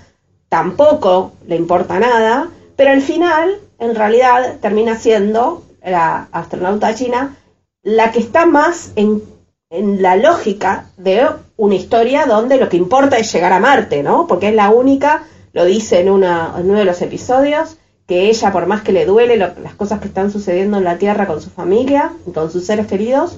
tampoco 0.50 1.32
le 1.48 1.56
importa 1.56 2.00
nada, 2.00 2.50
pero 2.76 2.92
al 2.92 3.02
final, 3.02 3.60
en 3.80 3.96
realidad, 3.96 4.58
termina 4.62 5.00
siendo 5.00 5.64
la 5.84 6.28
astronauta 6.32 6.94
china 6.94 7.36
la 7.82 8.12
que 8.12 8.20
está 8.20 8.46
más 8.46 8.92
en, 8.96 9.24
en 9.72 10.04
la 10.04 10.16
lógica 10.16 10.86
de 10.98 11.28
una 11.62 11.76
historia 11.76 12.26
donde 12.26 12.58
lo 12.58 12.70
que 12.70 12.78
importa 12.78 13.20
es 13.20 13.32
llegar 13.32 13.54
a 13.54 13.60
Marte, 13.60 14.02
¿no? 14.02 14.26
Porque 14.26 14.50
es 14.50 14.56
la 14.56 14.72
única, 14.72 15.26
lo 15.54 15.64
dice 15.64 16.00
en, 16.00 16.10
una, 16.10 16.56
en 16.58 16.68
uno 16.68 16.80
de 16.80 16.86
los 16.86 17.00
episodios, 17.04 17.78
que 18.08 18.30
ella, 18.30 18.52
por 18.52 18.66
más 18.66 18.82
que 18.82 18.92
le 18.92 19.06
duele 19.06 19.38
las 19.38 19.76
cosas 19.76 20.00
que 20.00 20.08
están 20.08 20.32
sucediendo 20.32 20.80
en 20.80 20.86
la 20.86 20.98
Tierra 20.98 21.28
con 21.28 21.40
su 21.40 21.52
familia 21.52 22.14
y 22.26 22.32
con 22.32 22.52
sus 22.52 22.66
seres 22.66 22.88
queridos, 22.88 23.38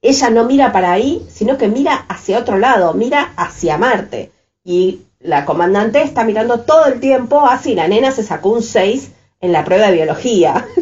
ella 0.00 0.30
no 0.30 0.46
mira 0.46 0.72
para 0.72 0.90
ahí, 0.90 1.24
sino 1.30 1.58
que 1.58 1.68
mira 1.68 1.94
hacia 2.08 2.40
otro 2.40 2.58
lado, 2.58 2.92
mira 2.92 3.32
hacia 3.36 3.78
Marte. 3.78 4.32
Y 4.64 5.02
la 5.20 5.44
comandante 5.44 6.02
está 6.02 6.24
mirando 6.24 6.62
todo 6.62 6.86
el 6.86 6.98
tiempo 6.98 7.46
así, 7.46 7.76
la 7.76 7.86
nena 7.86 8.10
se 8.10 8.24
sacó 8.24 8.48
un 8.48 8.64
6 8.64 9.12
en 9.40 9.52
la 9.52 9.64
prueba 9.64 9.86
de 9.86 9.92
biología. 9.92 10.66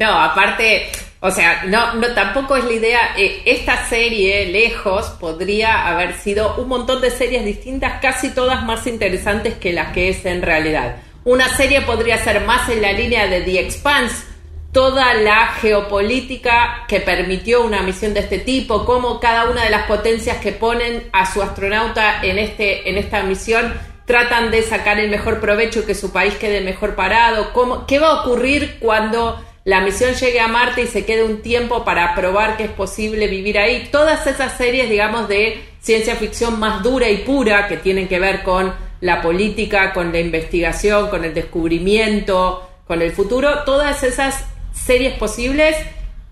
No, 0.00 0.12
aparte, 0.12 0.92
o 1.20 1.30
sea, 1.32 1.64
no, 1.66 1.94
no 1.94 2.08
tampoco 2.14 2.56
es 2.56 2.64
la 2.64 2.72
idea. 2.72 3.00
Eh, 3.16 3.42
esta 3.44 3.86
serie, 3.86 4.46
lejos, 4.46 5.06
podría 5.20 5.88
haber 5.88 6.14
sido 6.14 6.56
un 6.56 6.68
montón 6.68 7.00
de 7.00 7.10
series 7.10 7.44
distintas, 7.44 8.00
casi 8.00 8.30
todas 8.30 8.64
más 8.64 8.86
interesantes 8.86 9.54
que 9.54 9.72
las 9.72 9.92
que 9.92 10.10
es 10.10 10.24
en 10.24 10.42
realidad. 10.42 10.96
Una 11.24 11.48
serie 11.48 11.80
podría 11.82 12.18
ser 12.18 12.42
más 12.42 12.68
en 12.68 12.82
la 12.82 12.92
línea 12.92 13.26
de 13.26 13.40
The 13.40 13.60
Expanse, 13.60 14.24
toda 14.72 15.14
la 15.14 15.48
geopolítica 15.60 16.84
que 16.86 17.00
permitió 17.00 17.62
una 17.62 17.82
misión 17.82 18.14
de 18.14 18.20
este 18.20 18.38
tipo, 18.38 18.84
cómo 18.84 19.18
cada 19.18 19.50
una 19.50 19.64
de 19.64 19.70
las 19.70 19.86
potencias 19.86 20.36
que 20.38 20.52
ponen 20.52 21.08
a 21.12 21.30
su 21.30 21.42
astronauta 21.42 22.22
en, 22.22 22.38
este, 22.38 22.88
en 22.88 22.96
esta 22.96 23.22
misión 23.24 23.74
tratan 24.04 24.50
de 24.50 24.62
sacar 24.62 24.98
el 25.00 25.10
mejor 25.10 25.40
provecho 25.40 25.80
y 25.80 25.82
que 25.82 25.94
su 25.94 26.12
país 26.12 26.34
quede 26.36 26.60
mejor 26.60 26.94
parado, 26.94 27.52
cómo, 27.52 27.86
qué 27.86 27.98
va 27.98 28.08
a 28.08 28.20
ocurrir 28.22 28.78
cuando 28.78 29.42
la 29.68 29.82
misión 29.82 30.14
llegue 30.14 30.40
a 30.40 30.48
Marte 30.48 30.80
y 30.80 30.86
se 30.86 31.04
quede 31.04 31.22
un 31.24 31.42
tiempo 31.42 31.84
para 31.84 32.14
probar 32.14 32.56
que 32.56 32.64
es 32.64 32.70
posible 32.70 33.26
vivir 33.26 33.58
ahí. 33.58 33.90
Todas 33.92 34.26
esas 34.26 34.56
series, 34.56 34.88
digamos, 34.88 35.28
de 35.28 35.62
ciencia 35.82 36.16
ficción 36.16 36.58
más 36.58 36.82
dura 36.82 37.10
y 37.10 37.18
pura 37.18 37.68
que 37.68 37.76
tienen 37.76 38.08
que 38.08 38.18
ver 38.18 38.42
con 38.42 38.72
la 39.02 39.20
política, 39.20 39.92
con 39.92 40.10
la 40.10 40.20
investigación, 40.20 41.10
con 41.10 41.22
el 41.22 41.34
descubrimiento, 41.34 42.66
con 42.86 43.02
el 43.02 43.12
futuro, 43.12 43.64
todas 43.64 44.02
esas 44.04 44.42
series 44.72 45.18
posibles 45.18 45.76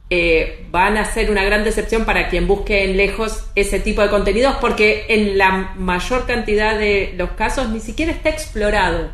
eh, 0.09 0.65
van 0.71 0.97
a 0.97 1.05
ser 1.05 1.31
una 1.31 1.45
gran 1.45 1.63
decepción 1.63 2.07
para 2.07 2.31
quien 2.31 2.47
busque 2.47 2.85
en 2.85 2.97
lejos 2.97 3.45
ese 3.55 3.81
tipo 3.81 4.01
de 4.01 4.09
contenidos 4.09 4.57
porque 4.63 5.05
en 5.11 5.37
la 5.37 5.75
mayor 5.77 6.25
cantidad 6.25 6.79
de 6.79 7.13
los 7.19 7.33
casos 7.33 7.69
ni 7.69 7.81
siquiera 7.81 8.13
está 8.13 8.31
explorado. 8.31 9.11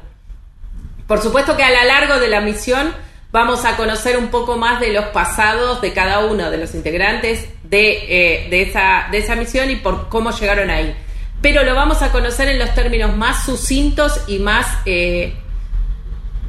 Por 1.08 1.20
supuesto 1.20 1.56
que 1.56 1.64
a 1.64 1.70
lo 1.70 1.88
largo 1.88 2.20
de 2.20 2.28
la 2.28 2.40
misión 2.40 2.94
vamos 3.32 3.64
a 3.64 3.76
conocer 3.76 4.18
un 4.18 4.28
poco 4.28 4.58
más 4.58 4.78
de 4.78 4.92
los 4.92 5.06
pasados 5.06 5.80
de 5.80 5.92
cada 5.92 6.20
uno 6.20 6.50
de 6.50 6.58
los 6.58 6.74
integrantes 6.74 7.48
de, 7.64 7.90
eh, 8.08 8.62
esa, 8.62 9.08
de 9.10 9.18
esa 9.18 9.34
misión 9.34 9.70
y 9.70 9.76
por 9.76 10.08
cómo 10.10 10.30
llegaron 10.30 10.70
ahí. 10.70 10.94
Pero 11.40 11.64
lo 11.64 11.74
vamos 11.74 12.02
a 12.02 12.12
conocer 12.12 12.48
en 12.48 12.58
los 12.58 12.74
términos 12.74 13.16
más 13.16 13.44
sucintos 13.44 14.20
y 14.28 14.38
más, 14.38 14.66
eh, 14.84 15.34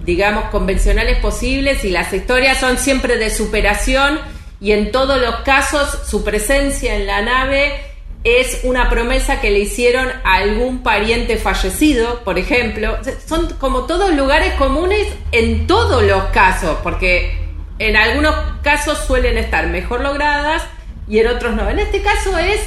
digamos, 0.03 0.45
convencionales 0.45 1.17
posibles 1.19 1.83
y 1.85 1.89
las 1.89 2.11
historias 2.11 2.59
son 2.59 2.77
siempre 2.77 3.17
de 3.17 3.29
superación 3.29 4.19
y 4.59 4.73
en 4.73 4.91
todos 4.91 5.19
los 5.19 5.37
casos 5.37 5.99
su 6.05 6.23
presencia 6.23 6.95
en 6.95 7.07
la 7.07 7.21
nave 7.21 7.92
es 8.23 8.61
una 8.63 8.89
promesa 8.89 9.41
que 9.41 9.51
le 9.51 9.59
hicieron 9.59 10.07
a 10.23 10.35
algún 10.35 10.81
pariente 10.81 11.37
fallecido, 11.37 12.23
por 12.23 12.39
ejemplo. 12.39 12.97
Son 13.27 13.47
como 13.59 13.85
todos 13.85 14.13
lugares 14.15 14.53
comunes 14.53 15.07
en 15.31 15.67
todos 15.67 16.03
los 16.03 16.23
casos, 16.25 16.77
porque 16.83 17.37
en 17.79 17.97
algunos 17.97 18.33
casos 18.61 18.99
suelen 19.05 19.37
estar 19.37 19.67
mejor 19.67 20.01
logradas 20.01 20.63
y 21.07 21.19
en 21.19 21.27
otros 21.27 21.55
no. 21.55 21.69
En 21.69 21.79
este 21.79 22.01
caso 22.01 22.37
es 22.37 22.61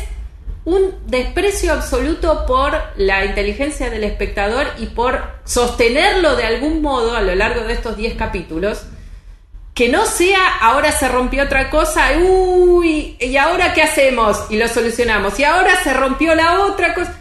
un 0.67 0.95
desprecio 1.07 1.73
absoluto 1.73 2.45
por 2.45 2.77
la 2.97 3.25
inteligencia 3.25 3.89
del 3.89 4.05
espectador 4.05 4.67
y 4.79 4.87
por 4.87 5.23
sostenerlo 5.45 6.37
de 6.37 6.45
algún 6.45 6.83
modo 6.83 7.17
a 7.17 7.23
lo 7.23 7.35
largo 7.35 7.63
de 7.63 7.73
estos 7.73 7.97
10 7.97 8.17
capítulos, 8.17 8.85
que 9.77 9.91
no 9.91 10.07
sea 10.07 10.57
ahora 10.63 10.91
se 10.91 11.07
rompió 11.07 11.45
otra 11.45 11.69
cosa, 11.69 12.13
uy, 12.19 13.15
¿y 13.21 13.37
ahora 13.37 13.75
qué 13.75 13.83
hacemos? 13.83 14.47
Y 14.49 14.57
lo 14.57 14.69
solucionamos, 14.69 15.39
y 15.39 15.45
ahora 15.45 15.77
se 15.85 15.93
rompió 15.93 16.35
la 16.35 16.63
otra 16.63 16.95
cosa. 16.95 17.15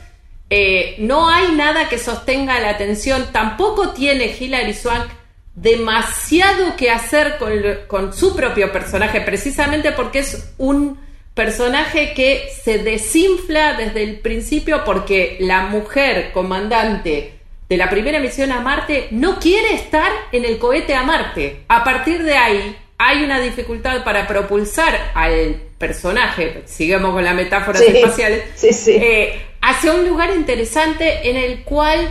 Eh, 0.49 0.95
no 0.99 1.29
hay 1.29 1.51
nada 1.51 1.89
que 1.89 1.99
sostenga 1.99 2.57
la 2.61 2.69
atención, 2.69 3.33
tampoco 3.33 3.89
tiene 3.89 4.33
Hilary 4.39 4.73
Swank 4.73 5.09
demasiado 5.53 6.77
que 6.77 6.91
hacer 6.91 7.37
con, 7.39 7.51
con 7.87 8.13
su 8.13 8.33
propio 8.33 8.71
personaje, 8.71 9.19
precisamente 9.19 9.91
porque 9.91 10.19
es 10.19 10.53
un 10.57 10.97
personaje 11.33 12.13
que 12.13 12.47
se 12.63 12.77
desinfla 12.77 13.73
desde 13.73 14.01
el 14.01 14.19
principio 14.19 14.85
porque 14.85 15.35
la 15.41 15.63
mujer 15.63 16.31
comandante 16.31 17.33
de 17.69 17.77
la 17.77 17.89
primera 17.89 18.19
misión 18.19 18.51
a 18.51 18.61
Marte 18.61 19.07
no 19.11 19.39
quiere 19.39 19.73
estar 19.73 20.11
en 20.31 20.45
el 20.45 20.57
cohete 20.57 20.95
a 20.95 21.03
Marte. 21.03 21.63
A 21.67 21.83
partir 21.83 22.23
de 22.23 22.37
ahí 22.37 22.75
hay 22.97 23.23
una 23.23 23.39
dificultad 23.39 24.03
para 24.03 24.27
propulsar 24.27 25.11
al 25.13 25.61
personaje, 25.77 26.63
sigamos 26.65 27.13
con 27.13 27.23
la 27.23 27.33
metáfora 27.33 27.79
espacial, 27.79 28.41
eh, 28.87 29.41
hacia 29.61 29.93
un 29.93 30.07
lugar 30.07 30.33
interesante 30.35 31.29
en 31.29 31.35
el 31.35 31.63
cual 31.63 32.09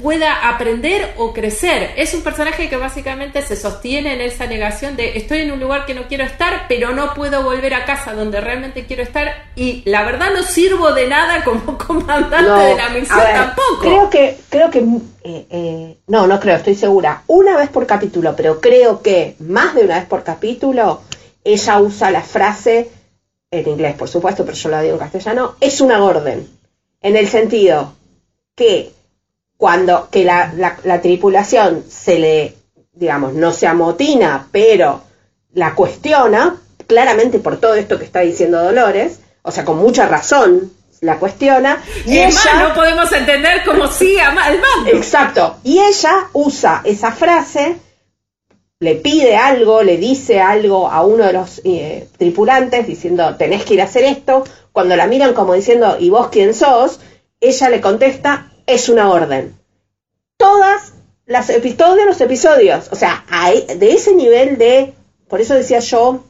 pueda 0.00 0.48
aprender 0.48 1.14
o 1.16 1.32
crecer. 1.32 1.90
Es 1.96 2.14
un 2.14 2.22
personaje 2.22 2.68
que 2.68 2.76
básicamente 2.76 3.42
se 3.42 3.56
sostiene 3.56 4.14
en 4.14 4.20
esa 4.20 4.46
negación 4.46 4.96
de 4.96 5.16
estoy 5.18 5.40
en 5.40 5.52
un 5.52 5.60
lugar 5.60 5.86
que 5.86 5.94
no 5.94 6.08
quiero 6.08 6.24
estar, 6.24 6.66
pero 6.68 6.92
no 6.92 7.14
puedo 7.14 7.42
volver 7.42 7.74
a 7.74 7.84
casa 7.84 8.14
donde 8.14 8.40
realmente 8.40 8.86
quiero 8.86 9.02
estar 9.02 9.50
y 9.54 9.82
la 9.84 10.04
verdad 10.04 10.28
no 10.34 10.42
sirvo 10.42 10.92
de 10.92 11.08
nada 11.08 11.44
como 11.44 11.76
comandante 11.86 12.50
de 12.50 12.76
la 12.76 12.88
misión 12.90 13.20
tampoco. 13.34 13.80
Creo 13.80 14.10
que, 14.10 14.36
creo 14.48 14.70
que, 14.70 14.78
eh, 14.78 15.46
eh, 15.50 15.96
no, 16.06 16.26
no 16.26 16.40
creo, 16.40 16.56
estoy 16.56 16.74
segura, 16.74 17.22
una 17.26 17.56
vez 17.56 17.68
por 17.68 17.86
capítulo, 17.86 18.34
pero 18.36 18.60
creo 18.60 19.02
que 19.02 19.36
más 19.40 19.74
de 19.74 19.84
una 19.84 19.96
vez 19.96 20.06
por 20.06 20.24
capítulo 20.24 21.02
ella 21.44 21.80
usa 21.80 22.10
la 22.10 22.22
frase, 22.22 22.90
en 23.50 23.68
inglés 23.68 23.94
por 23.96 24.08
supuesto, 24.08 24.44
pero 24.44 24.56
yo 24.56 24.68
la 24.68 24.82
digo 24.82 24.94
en 24.94 25.00
castellano, 25.00 25.56
es 25.60 25.80
una 25.80 26.02
orden, 26.02 26.48
en 27.02 27.16
el 27.16 27.28
sentido 27.28 27.94
que 28.54 28.92
cuando 29.60 30.08
que 30.10 30.24
la, 30.24 30.54
la, 30.84 31.02
tripulación 31.02 31.84
se 31.86 32.18
le, 32.18 32.54
digamos, 32.94 33.34
no 33.34 33.52
se 33.52 33.66
amotina, 33.66 34.48
pero 34.50 35.02
la 35.52 35.74
cuestiona, 35.74 36.56
claramente 36.86 37.38
por 37.40 37.58
todo 37.58 37.74
esto 37.74 37.98
que 37.98 38.06
está 38.06 38.20
diciendo 38.20 38.64
Dolores, 38.64 39.20
o 39.42 39.50
sea, 39.50 39.66
con 39.66 39.76
mucha 39.76 40.06
razón 40.06 40.72
la 41.02 41.18
cuestiona. 41.18 41.78
Y, 42.06 42.16
ella, 42.16 42.68
no 42.68 42.74
podemos 42.74 43.12
entender 43.12 43.62
cómo 43.62 43.86
sigue 43.86 44.22
al 44.22 44.34
mando. 44.34 44.90
Exacto. 44.94 45.58
Y 45.62 45.78
ella 45.78 46.30
usa 46.32 46.80
esa 46.84 47.12
frase, 47.12 47.76
le 48.78 48.94
pide 48.94 49.36
algo, 49.36 49.82
le 49.82 49.98
dice 49.98 50.40
algo 50.40 50.88
a 50.88 51.04
uno 51.04 51.26
de 51.26 51.34
los 51.34 51.60
eh, 51.64 52.08
tripulantes 52.16 52.86
diciendo, 52.86 53.36
tenés 53.36 53.66
que 53.66 53.74
ir 53.74 53.82
a 53.82 53.84
hacer 53.84 54.04
esto. 54.04 54.42
Cuando 54.72 54.96
la 54.96 55.06
miran 55.06 55.34
como 55.34 55.52
diciendo, 55.52 55.98
¿y 56.00 56.08
vos 56.08 56.28
quién 56.28 56.54
sos? 56.54 57.00
Ella 57.42 57.68
le 57.68 57.82
contesta, 57.82 58.49
es 58.74 58.88
una 58.88 59.10
orden. 59.10 59.54
Todas 60.36 60.94
las 61.26 61.52
todos 61.76 62.04
los 62.04 62.20
episodios, 62.20 62.88
o 62.90 62.96
sea, 62.96 63.24
hay, 63.28 63.64
de 63.78 63.92
ese 63.92 64.14
nivel 64.14 64.58
de, 64.58 64.94
por 65.28 65.40
eso 65.40 65.54
decía 65.54 65.78
yo, 65.78 66.24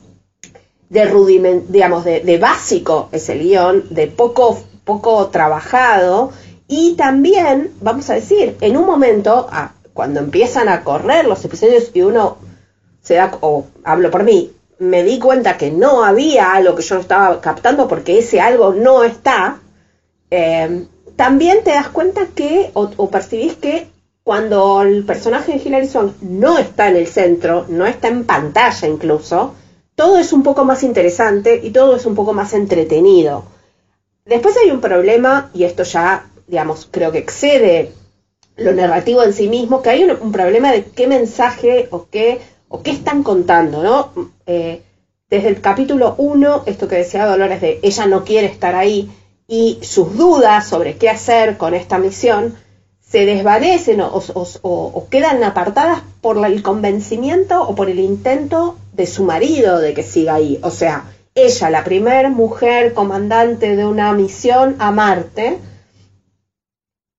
de 0.91 1.05
rudiment, 1.07 1.69
digamos, 1.69 2.05
de, 2.05 2.39
básico 2.39 3.09
es 3.13 3.29
el 3.29 3.41
guion, 3.41 3.85
de 3.91 4.09
poco, 4.09 4.63
poco 4.85 5.29
trabajado, 5.29 6.33
y 6.69 6.95
también, 6.97 7.73
vamos 7.81 8.11
a 8.11 8.15
decir, 8.15 8.57
en 8.61 8.77
un 8.77 8.85
momento, 8.85 9.49
cuando 9.95 10.21
empiezan 10.21 10.69
a 10.69 10.85
correr 10.85 11.27
los 11.27 11.45
episodios 11.45 11.91
y 11.95 12.03
uno 12.03 12.37
se 13.01 13.15
da, 13.15 13.39
o 13.41 13.67
hablo 13.85 14.11
por 14.11 14.25
mí, 14.25 14.53
me 14.79 15.03
di 15.03 15.19
cuenta 15.19 15.57
que 15.57 15.71
no 15.71 16.05
había 16.05 16.53
algo 16.53 16.75
que 16.75 16.83
yo 16.83 16.99
estaba 16.99 17.41
captando 17.41 17.87
porque 17.89 18.19
ese 18.19 18.41
algo 18.41 18.75
no 18.75 19.05
está, 19.05 19.61
eh, 20.31 20.87
también 21.21 21.63
te 21.63 21.73
das 21.73 21.89
cuenta 21.89 22.29
que, 22.35 22.71
o, 22.73 23.11
percibís 23.11 23.55
que 23.57 23.89
cuando 24.23 24.81
el 24.81 25.05
personaje 25.05 25.53
de 25.53 25.59
Hilary 25.59 25.87
Swank 25.87 26.15
no 26.23 26.57
está 26.57 26.89
en 26.89 26.97
el 26.97 27.07
centro, 27.07 27.67
no 27.69 27.85
está 27.85 28.09
en 28.09 28.25
pantalla 28.25 28.89
incluso, 28.89 29.55
todo 29.95 30.17
es 30.17 30.33
un 30.33 30.43
poco 30.43 30.65
más 30.65 30.83
interesante 30.83 31.61
y 31.63 31.73
todo 31.73 31.95
es 31.95 32.07
un 32.07 32.15
poco 32.15 32.33
más 32.33 32.55
entretenido. 32.55 33.45
Después 34.25 34.57
hay 34.57 34.71
un 34.71 34.81
problema, 34.81 35.51
y 35.53 35.65
esto 35.65 35.83
ya, 35.83 36.25
digamos, 36.47 36.89
creo 36.91 37.13
que 37.13 37.19
excede 37.19 37.93
lo 38.57 38.73
narrativo 38.73 39.23
en 39.23 39.35
sí 39.35 39.51
mismo, 39.51 39.83
que 39.83 39.91
hay 39.91 40.05
un, 40.05 40.33
problema 40.33 40.73
de 40.73 40.85
qué 40.85 41.07
mensaje 41.07 41.89
o 41.91 42.07
qué, 42.11 42.41
o 42.71 42.83
qué 42.83 42.93
están 42.93 43.23
contando, 43.23 43.83
¿no? 43.83 44.31
Eh, 44.47 44.81
desde 45.29 45.49
el 45.49 45.61
capítulo 45.61 46.15
1, 46.17 46.63
esto 46.65 46.89
que 46.89 46.97
decía 46.97 47.27
Dolores 47.27 47.61
de 47.61 47.79
ella 47.83 48.07
no 48.07 48.25
quiere 48.25 48.47
estar 48.47 48.75
ahí, 48.75 49.11
y 49.51 49.81
sus 49.83 50.17
dudas 50.17 50.69
sobre 50.69 50.97
qué 50.97 51.11
hacer 51.11 51.57
con 51.59 51.75
esta 51.75 51.99
misión, 51.99 52.55
se 53.01 53.27
desvanecen 53.27 54.01
o, 54.01 55.07
quedan 55.11 55.43
apartadas 55.43 56.03
por 56.21 56.47
el 56.47 56.63
convencimiento 56.63 57.61
o 57.61 57.75
por 57.75 57.91
el 57.91 57.99
intento 57.99 58.79
de 58.93 59.09
su 59.09 59.25
marido 59.25 59.81
de 59.81 59.93
que 59.93 60.05
siga 60.05 60.35
ahí. 60.35 60.61
O 60.63 60.71
sea, 60.71 61.13
ella, 61.35 61.69
la 61.69 61.83
primera 61.83 62.31
mujer 62.31 62.95
comandante 62.95 63.75
de 63.75 63.85
una 63.85 64.13
misión 64.13 64.77
a 64.79 64.93
Marte, 64.93 65.59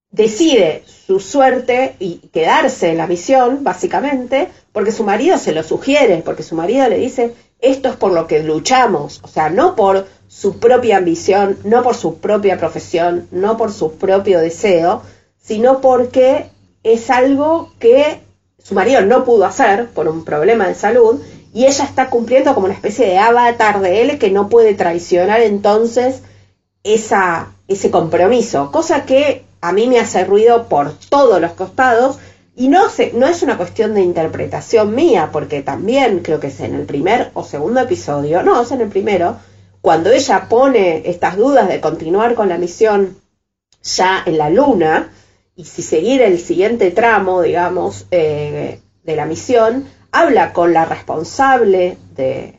decide 0.09 0.85
su 1.05 1.19
suerte 1.19 1.97
y 1.99 2.29
quedarse 2.31 2.91
en 2.91 2.97
la 2.97 3.07
misión, 3.07 3.65
básicamente, 3.65 4.47
porque 4.71 4.93
su 4.93 5.03
marido 5.03 5.37
se 5.37 5.51
lo 5.51 5.63
sugiere, 5.63 6.21
porque 6.23 6.43
su 6.43 6.55
marido 6.55 6.87
le 6.87 6.97
dice, 6.97 7.33
esto 7.59 7.89
es 7.89 7.97
por 7.97 8.13
lo 8.13 8.25
que 8.25 8.41
luchamos, 8.41 9.19
o 9.21 9.27
sea, 9.27 9.49
no 9.49 9.75
por 9.75 10.07
su 10.31 10.59
propia 10.59 10.97
ambición, 10.97 11.57
no 11.65 11.83
por 11.83 11.93
su 11.93 12.19
propia 12.19 12.57
profesión, 12.57 13.27
no 13.31 13.57
por 13.57 13.73
su 13.73 13.97
propio 13.97 14.39
deseo, 14.39 15.01
sino 15.41 15.81
porque 15.81 16.45
es 16.83 17.09
algo 17.09 17.73
que 17.79 18.21
su 18.57 18.73
marido 18.73 19.01
no 19.01 19.25
pudo 19.25 19.43
hacer 19.43 19.89
por 19.89 20.07
un 20.07 20.23
problema 20.23 20.67
de 20.67 20.75
salud 20.75 21.19
y 21.53 21.65
ella 21.65 21.83
está 21.83 22.09
cumpliendo 22.09 22.53
como 22.53 22.67
una 22.67 22.75
especie 22.75 23.07
de 23.07 23.17
avatar 23.17 23.81
de 23.81 24.01
él 24.01 24.19
que 24.19 24.31
no 24.31 24.47
puede 24.47 24.73
traicionar 24.73 25.41
entonces 25.41 26.21
esa, 26.83 27.51
ese 27.67 27.91
compromiso, 27.91 28.71
cosa 28.71 29.05
que 29.05 29.43
a 29.59 29.73
mí 29.73 29.87
me 29.87 29.99
hace 29.99 30.23
ruido 30.23 30.69
por 30.69 30.93
todos 31.09 31.41
los 31.41 31.51
costados 31.51 32.19
y 32.55 32.69
no, 32.69 32.89
se, 32.89 33.11
no 33.11 33.27
es 33.27 33.43
una 33.43 33.57
cuestión 33.57 33.93
de 33.93 34.01
interpretación 34.01 34.95
mía, 34.95 35.29
porque 35.33 35.61
también 35.61 36.19
creo 36.19 36.39
que 36.39 36.47
es 36.47 36.59
en 36.61 36.73
el 36.73 36.85
primer 36.85 37.31
o 37.33 37.43
segundo 37.43 37.81
episodio, 37.81 38.43
no, 38.43 38.61
es 38.61 38.71
en 38.71 38.81
el 38.81 38.87
primero, 38.87 39.37
cuando 39.81 40.11
ella 40.11 40.47
pone 40.47 41.09
estas 41.09 41.37
dudas 41.37 41.67
de 41.67 41.81
continuar 41.81 42.35
con 42.35 42.49
la 42.49 42.57
misión 42.57 43.17
ya 43.83 44.21
en 44.25 44.37
la 44.37 44.49
luna, 44.49 45.11
y 45.55 45.65
si 45.65 45.81
seguir 45.81 46.21
el 46.21 46.39
siguiente 46.39 46.91
tramo, 46.91 47.41
digamos, 47.41 48.05
eh, 48.11 48.79
de 49.03 49.15
la 49.15 49.25
misión, 49.25 49.87
habla 50.11 50.53
con 50.53 50.73
la 50.73 50.85
responsable 50.85 51.97
de, 52.15 52.57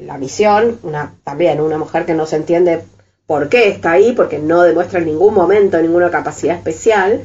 la 0.00 0.18
misión, 0.18 0.78
una, 0.82 1.14
también 1.24 1.60
una 1.60 1.78
mujer 1.78 2.04
que 2.04 2.14
no 2.14 2.26
se 2.26 2.36
entiende 2.36 2.82
por 3.26 3.48
qué 3.48 3.68
está 3.68 3.92
ahí, 3.92 4.12
porque 4.12 4.38
no 4.38 4.62
demuestra 4.62 4.98
en 4.98 5.06
ningún 5.06 5.34
momento 5.34 5.80
ninguna 5.80 6.10
capacidad 6.10 6.56
especial. 6.56 7.22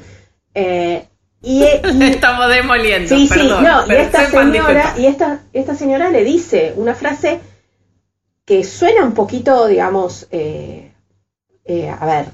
Eh, 0.53 1.05
y, 1.41 1.63
Estamos 2.01 2.47
demoliendo. 2.49 3.09
Sí, 3.09 3.27
sí, 3.27 3.47
no, 3.47 3.87
y 3.87 3.95
esta 3.95 4.29
señora, 4.29 4.93
y 4.97 5.05
esta, 5.07 5.41
esta 5.53 5.75
señora 5.75 6.09
le 6.09 6.23
dice 6.23 6.73
una 6.77 6.95
frase 6.95 7.39
que 8.45 8.63
suena 8.63 9.03
un 9.03 9.13
poquito, 9.13 9.67
digamos, 9.67 10.27
eh, 10.31 10.91
a 11.99 12.05
ver, 12.05 12.25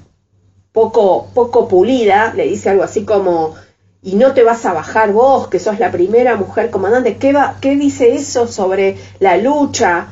poco, 0.72 1.28
poco 1.34 1.68
pulida, 1.68 2.32
le 2.34 2.44
dice 2.44 2.70
algo 2.70 2.82
así 2.82 3.04
como, 3.04 3.54
y 4.02 4.14
no 4.14 4.32
te 4.32 4.44
vas 4.44 4.64
a 4.64 4.72
bajar 4.72 5.12
vos, 5.12 5.48
que 5.48 5.58
sos 5.58 5.78
la 5.78 5.90
primera 5.90 6.36
mujer 6.36 6.70
comandante. 6.70 7.16
¿Qué, 7.16 7.32
va, 7.32 7.56
qué 7.60 7.76
dice 7.76 8.14
eso 8.14 8.46
sobre 8.46 8.96
la 9.18 9.36
lucha 9.36 10.08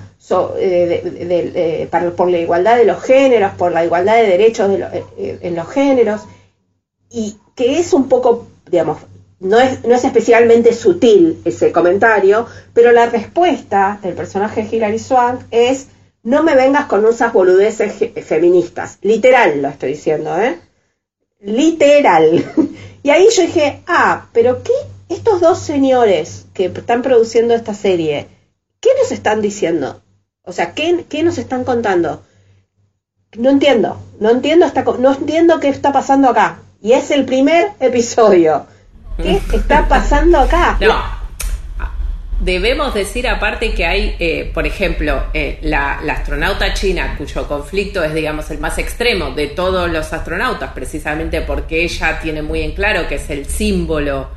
eh, 0.59 1.89
por 2.17 2.31
la 2.31 2.39
igualdad 2.39 2.77
de 2.77 2.85
los 2.85 3.03
géneros, 3.03 3.53
por 3.53 3.73
la 3.73 3.85
igualdad 3.85 4.17
de 4.17 4.27
derechos 4.27 4.71
eh, 4.71 5.39
en 5.41 5.55
los 5.55 5.69
géneros? 5.69 6.23
Y 7.11 7.37
que 7.55 7.79
es 7.79 7.93
un 7.93 8.09
poco, 8.09 8.49
digamos, 8.69 8.99
no 9.41 9.59
es, 9.61 9.85
no 9.85 9.95
es 9.95 10.05
especialmente 10.05 10.73
sutil 10.73 11.41
ese 11.45 11.73
comentario, 11.73 12.47
pero 12.73 12.93
la 12.93 13.07
respuesta 13.07 13.99
del 14.03 14.15
personaje 14.15 14.67
Hilary 14.71 14.99
Swank 14.99 15.43
es 15.51 15.89
no 16.23 16.43
me 16.43 16.57
vengas 16.57 16.87
con 16.87 17.07
esas 17.07 17.33
boludeces 17.33 17.95
feministas. 18.25 18.99
Literal 19.03 19.63
lo 19.63 19.69
estoy 19.69 19.91
diciendo, 19.91 20.37
¿eh? 20.37 20.59
Literal. 21.41 22.45
Y 23.07 23.11
ahí 23.11 23.29
yo 23.31 23.43
dije, 23.43 23.85
ah, 23.87 24.27
pero 24.33 24.65
¿qué? 24.65 24.73
Estos 25.09 25.41
dos 25.41 25.61
señores 25.61 26.47
que 26.53 26.65
están 26.65 27.03
produciendo 27.03 27.55
esta 27.55 27.73
serie, 27.73 28.27
¿qué 28.81 28.89
nos 29.01 29.13
están 29.13 29.41
diciendo? 29.41 30.03
O 30.43 30.51
sea, 30.51 30.75
¿qué, 30.75 31.05
qué 31.09 31.23
nos 31.23 31.39
están 31.39 31.63
contando? 31.63 32.25
No 33.39 33.51
entiendo, 33.51 34.01
no 34.19 34.31
entiendo, 34.31 34.67
esta, 34.67 34.83
no 34.83 35.15
entiendo 35.15 35.61
qué 35.61 35.69
está 35.69 35.93
pasando 35.93 36.29
acá. 36.29 36.59
Y 36.83 36.95
es 36.95 37.13
el 37.13 37.27
primer 37.27 37.75
episodio. 37.79 38.67
¿Qué 39.23 39.41
está 39.57 39.87
pasando 39.89 40.41
acá? 40.41 40.77
No, 40.81 41.27
Debemos 42.41 42.93
decir 42.93 43.27
aparte 43.27 43.73
que 43.73 43.87
hay, 43.87 44.15
eh, 44.19 44.51
por 44.53 44.67
ejemplo, 44.67 45.25
eh, 45.33 45.59
la, 45.63 45.95
astronauta 45.95 46.75
china, 46.75 47.15
cuyo 47.17 47.49
conflicto 47.49 48.05
es, 48.05 48.13
digamos, 48.13 48.51
el 48.51 48.59
más 48.59 48.77
extremo 48.77 49.31
de 49.31 49.47
todos 49.49 49.91
los 49.91 50.13
astronautas, 50.13 50.73
precisamente 50.73 51.41
porque 51.41 51.83
ella 51.83 52.21
tiene 52.21 52.43
muy 52.43 52.61
en 52.61 52.73
claro 52.73 53.09
que 53.09 53.15
es 53.15 53.31
el 53.31 53.47
símbolo 53.47 54.29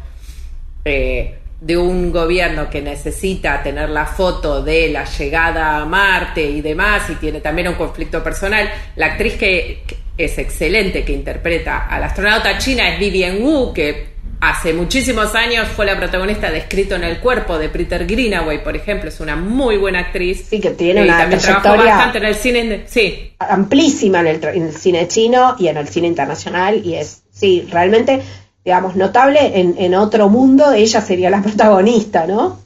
eh, 0.85 1.39
de 1.59 1.77
un 1.77 2.09
gobierno 2.13 2.69
que 2.69 2.81
necesita 2.81 3.61
tener 3.61 3.89
la 3.89 4.05
foto 4.05 4.63
de 4.63 4.87
la 4.87 5.03
llegada 5.03 5.81
a 5.81 5.85
Marte 5.85 6.41
y 6.41 6.61
demás, 6.61 7.09
y 7.09 7.15
tiene 7.15 7.41
también 7.41 7.67
un 7.67 7.75
conflicto 7.75 8.23
personal. 8.23 8.71
La 8.95 9.07
actriz 9.07 9.33
que, 9.33 9.83
que 9.85 9.97
es 10.17 10.37
excelente, 10.37 11.03
que 11.03 11.11
interpreta 11.11 11.87
a 11.87 11.99
la 11.99 12.05
astronauta 12.05 12.57
china 12.59 12.87
es 12.93 12.97
Vivian 12.97 13.41
Wu, 13.41 13.73
que 13.73 14.18
hace 14.41 14.73
muchísimos 14.73 15.36
años 15.36 15.67
fue 15.67 15.86
la 15.86 15.97
protagonista 15.97 16.49
de 16.49 16.60
Escrito 16.60 16.95
en 16.95 17.04
el 17.04 17.19
Cuerpo 17.19 17.58
de 17.58 17.69
Peter 17.69 18.06
Greenaway, 18.06 18.63
por 18.63 18.75
ejemplo, 18.75 19.10
es 19.10 19.19
una 19.19 19.36
muy 19.36 19.78
buena 19.78 19.99
actriz. 19.99 20.47
Sí, 20.49 20.60
que 20.60 20.71
tiene 20.71 21.04
una 21.04 21.17
también 21.17 21.41
trabajó 21.41 21.78
bastante 21.78 22.17
en 22.19 22.25
el 22.25 22.36
cine, 22.36 22.84
sí. 22.88 23.34
amplísima 23.39 24.21
en 24.21 24.28
el, 24.28 24.73
cine 24.73 25.08
chino 25.08 25.56
y 25.60 25.67
en 25.67 25.78
el 25.78 25.88
cine 25.88 26.08
internacional 26.08 26.86
y 26.86 26.95
es, 26.95 27.23
sí, 27.32 27.67
realmente, 27.69 28.21
digamos, 28.63 28.95
notable 28.95 29.60
en, 29.60 29.75
en 29.78 29.95
otro 29.95 30.30
mundo, 30.30 30.71
ella 30.73 31.02
sería 31.02 31.30
la 31.30 31.41
protagonista, 31.41 32.25
¿no? 32.28 32.60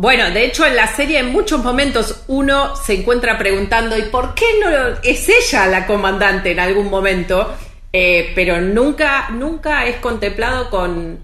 Bueno, 0.00 0.30
de 0.30 0.44
hecho 0.44 0.64
en 0.64 0.76
la 0.76 0.86
serie 0.86 1.18
en 1.18 1.32
muchos 1.32 1.64
momentos 1.64 2.22
uno 2.28 2.76
se 2.76 3.00
encuentra 3.00 3.36
preguntando 3.36 3.98
¿y 3.98 4.02
por 4.02 4.32
qué 4.32 4.44
no 4.60 4.68
es 5.02 5.28
ella 5.28 5.66
la 5.66 5.88
comandante 5.88 6.52
en 6.52 6.60
algún 6.60 6.88
momento? 6.88 7.52
Eh, 7.92 8.32
pero 8.34 8.60
nunca, 8.60 9.30
nunca 9.30 9.86
es 9.86 9.96
contemplado 9.96 10.68
con, 10.70 11.18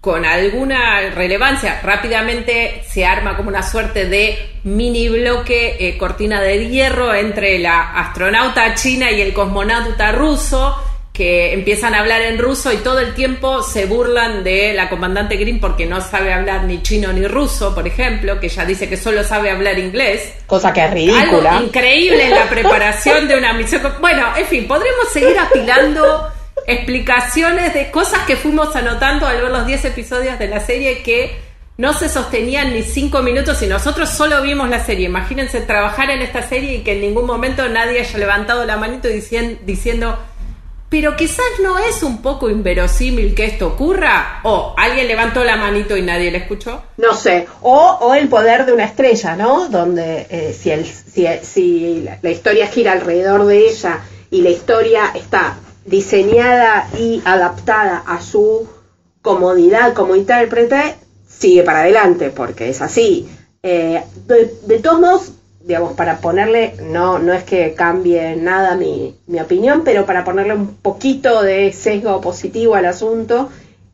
con 0.00 0.24
alguna 0.24 1.10
relevancia. 1.10 1.80
Rápidamente 1.82 2.82
se 2.88 3.04
arma 3.06 3.36
como 3.36 3.48
una 3.48 3.62
suerte 3.62 4.06
de 4.06 4.58
mini 4.64 5.08
bloque, 5.08 5.76
eh, 5.78 5.96
cortina 5.98 6.40
de 6.40 6.68
hierro 6.68 7.14
entre 7.14 7.58
la 7.58 7.92
astronauta 7.98 8.74
china 8.74 9.10
y 9.10 9.20
el 9.20 9.32
cosmonauta 9.32 10.12
ruso 10.12 10.76
que 11.18 11.52
empiezan 11.52 11.96
a 11.96 11.98
hablar 11.98 12.22
en 12.22 12.38
ruso 12.38 12.72
y 12.72 12.76
todo 12.76 13.00
el 13.00 13.12
tiempo 13.12 13.64
se 13.64 13.86
burlan 13.86 14.44
de 14.44 14.72
la 14.72 14.88
comandante 14.88 15.34
Green 15.34 15.58
porque 15.58 15.84
no 15.84 16.00
sabe 16.00 16.32
hablar 16.32 16.62
ni 16.62 16.80
chino 16.80 17.12
ni 17.12 17.26
ruso, 17.26 17.74
por 17.74 17.88
ejemplo, 17.88 18.38
que 18.38 18.46
ella 18.46 18.64
dice 18.64 18.88
que 18.88 18.96
solo 18.96 19.24
sabe 19.24 19.50
hablar 19.50 19.80
inglés. 19.80 20.32
Cosa 20.46 20.72
que 20.72 20.84
es 20.84 20.90
ridícula. 20.92 21.50
Algo 21.54 21.66
increíble 21.66 22.24
en 22.26 22.30
la 22.30 22.48
preparación 22.48 23.26
de 23.26 23.36
una 23.36 23.52
misión. 23.52 23.82
Bueno, 24.00 24.28
en 24.36 24.46
fin, 24.46 24.68
podremos 24.68 25.08
seguir 25.12 25.36
apilando 25.36 26.28
explicaciones 26.68 27.74
de 27.74 27.90
cosas 27.90 28.20
que 28.20 28.36
fuimos 28.36 28.76
anotando 28.76 29.26
al 29.26 29.42
ver 29.42 29.50
los 29.50 29.66
10 29.66 29.86
episodios 29.86 30.38
de 30.38 30.46
la 30.46 30.60
serie 30.60 31.02
que 31.02 31.36
no 31.78 31.94
se 31.94 32.08
sostenían 32.08 32.72
ni 32.72 32.84
5 32.84 33.22
minutos 33.22 33.60
y 33.62 33.66
nosotros 33.66 34.08
solo 34.08 34.40
vimos 34.40 34.68
la 34.68 34.84
serie. 34.84 35.06
Imagínense 35.06 35.62
trabajar 35.62 36.10
en 36.10 36.22
esta 36.22 36.42
serie 36.42 36.74
y 36.74 36.82
que 36.84 36.92
en 36.92 37.00
ningún 37.00 37.26
momento 37.26 37.68
nadie 37.68 38.02
haya 38.02 38.18
levantado 38.18 38.64
la 38.64 38.76
manito 38.76 39.08
diciendo, 39.08 39.60
diciendo 39.66 40.16
pero 40.88 41.16
quizás 41.16 41.44
no 41.62 41.78
es 41.78 42.02
un 42.02 42.22
poco 42.22 42.48
inverosímil 42.48 43.34
que 43.34 43.44
esto 43.44 43.68
ocurra. 43.68 44.40
O 44.44 44.74
alguien 44.76 45.06
levantó 45.06 45.44
la 45.44 45.56
manito 45.56 45.96
y 45.96 46.02
nadie 46.02 46.30
le 46.30 46.38
escuchó. 46.38 46.82
No 46.96 47.14
sé. 47.14 47.46
O, 47.60 48.14
el 48.14 48.28
poder 48.28 48.64
de 48.64 48.72
una 48.72 48.84
estrella, 48.84 49.36
¿no? 49.36 49.68
Donde 49.68 50.26
eh, 50.30 50.56
si, 50.58 50.70
el, 50.70 50.86
si, 50.86 51.26
si 51.42 52.00
la, 52.02 52.18
la, 52.22 52.30
historia 52.30 52.66
gira 52.68 52.92
alrededor 52.92 53.44
de 53.44 53.68
ella 53.68 54.00
y 54.30 54.40
la 54.42 54.50
historia 54.50 55.12
está 55.14 55.58
diseñada 55.84 56.88
y 56.98 57.20
adaptada 57.24 58.02
a 58.06 58.20
su 58.22 58.68
comodidad 59.20 59.92
como 59.92 60.16
intérprete, 60.16 60.96
sigue 61.28 61.62
para 61.64 61.80
adelante, 61.80 62.30
porque 62.30 62.70
es 62.70 62.80
así. 62.80 63.28
Eh, 63.62 64.02
de, 64.26 64.54
de, 64.66 64.78
todos 64.78 65.00
modos, 65.00 65.32
digamos, 65.60 65.94
para 65.94 66.18
ponerle, 66.18 66.74
no, 66.82 67.18
no 67.18 67.32
es 67.32 67.44
que 67.44 67.74
cambie 67.74 68.36
nada 68.36 68.76
mi, 68.76 69.14
mi 69.26 69.40
opinión, 69.40 69.82
pero 69.84 70.06
para 70.06 70.24
ponerle 70.24 70.54
un 70.54 70.76
poquito 70.76 71.42
de 71.42 71.72
sesgo 71.72 72.20
positivo 72.20 72.74
al 72.74 72.86
asunto, 72.86 73.50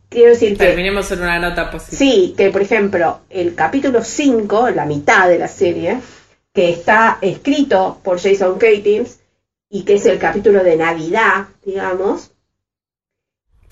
quiero 0.08 0.30
decir 0.30 0.56
que... 0.56 0.66
Terminemos 0.66 1.10
en 1.10 1.20
una 1.20 1.38
nota 1.38 1.70
positiva. 1.70 1.98
Sí, 1.98 2.34
que 2.36 2.50
por 2.50 2.62
ejemplo, 2.62 3.20
el 3.30 3.54
capítulo 3.54 4.02
5, 4.02 4.70
la 4.70 4.86
mitad 4.86 5.28
de 5.28 5.38
la 5.38 5.48
serie, 5.48 5.98
que 6.52 6.70
está 6.70 7.18
escrito 7.20 7.98
por 8.02 8.20
Jason 8.20 8.58
Katins 8.58 9.18
y 9.68 9.82
que 9.82 9.94
es 9.94 10.06
el 10.06 10.18
capítulo 10.18 10.62
de 10.62 10.76
Navidad, 10.76 11.48
digamos. 11.64 12.30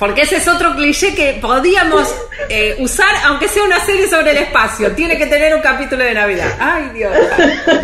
Porque 0.02 0.22
ese 0.22 0.38
es 0.38 0.48
otro 0.48 0.74
cliché 0.74 1.14
que 1.14 1.38
podíamos 1.40 2.12
eh, 2.48 2.74
usar, 2.80 3.14
aunque 3.24 3.46
sea 3.46 3.62
una 3.62 3.78
serie 3.78 4.08
sobre 4.08 4.32
el 4.32 4.38
espacio. 4.38 4.90
Tiene 4.96 5.16
que 5.16 5.26
tener 5.26 5.54
un 5.54 5.60
capítulo 5.60 6.02
de 6.02 6.12
Navidad. 6.12 6.48
Ay, 6.58 6.88
Dios. 6.92 7.12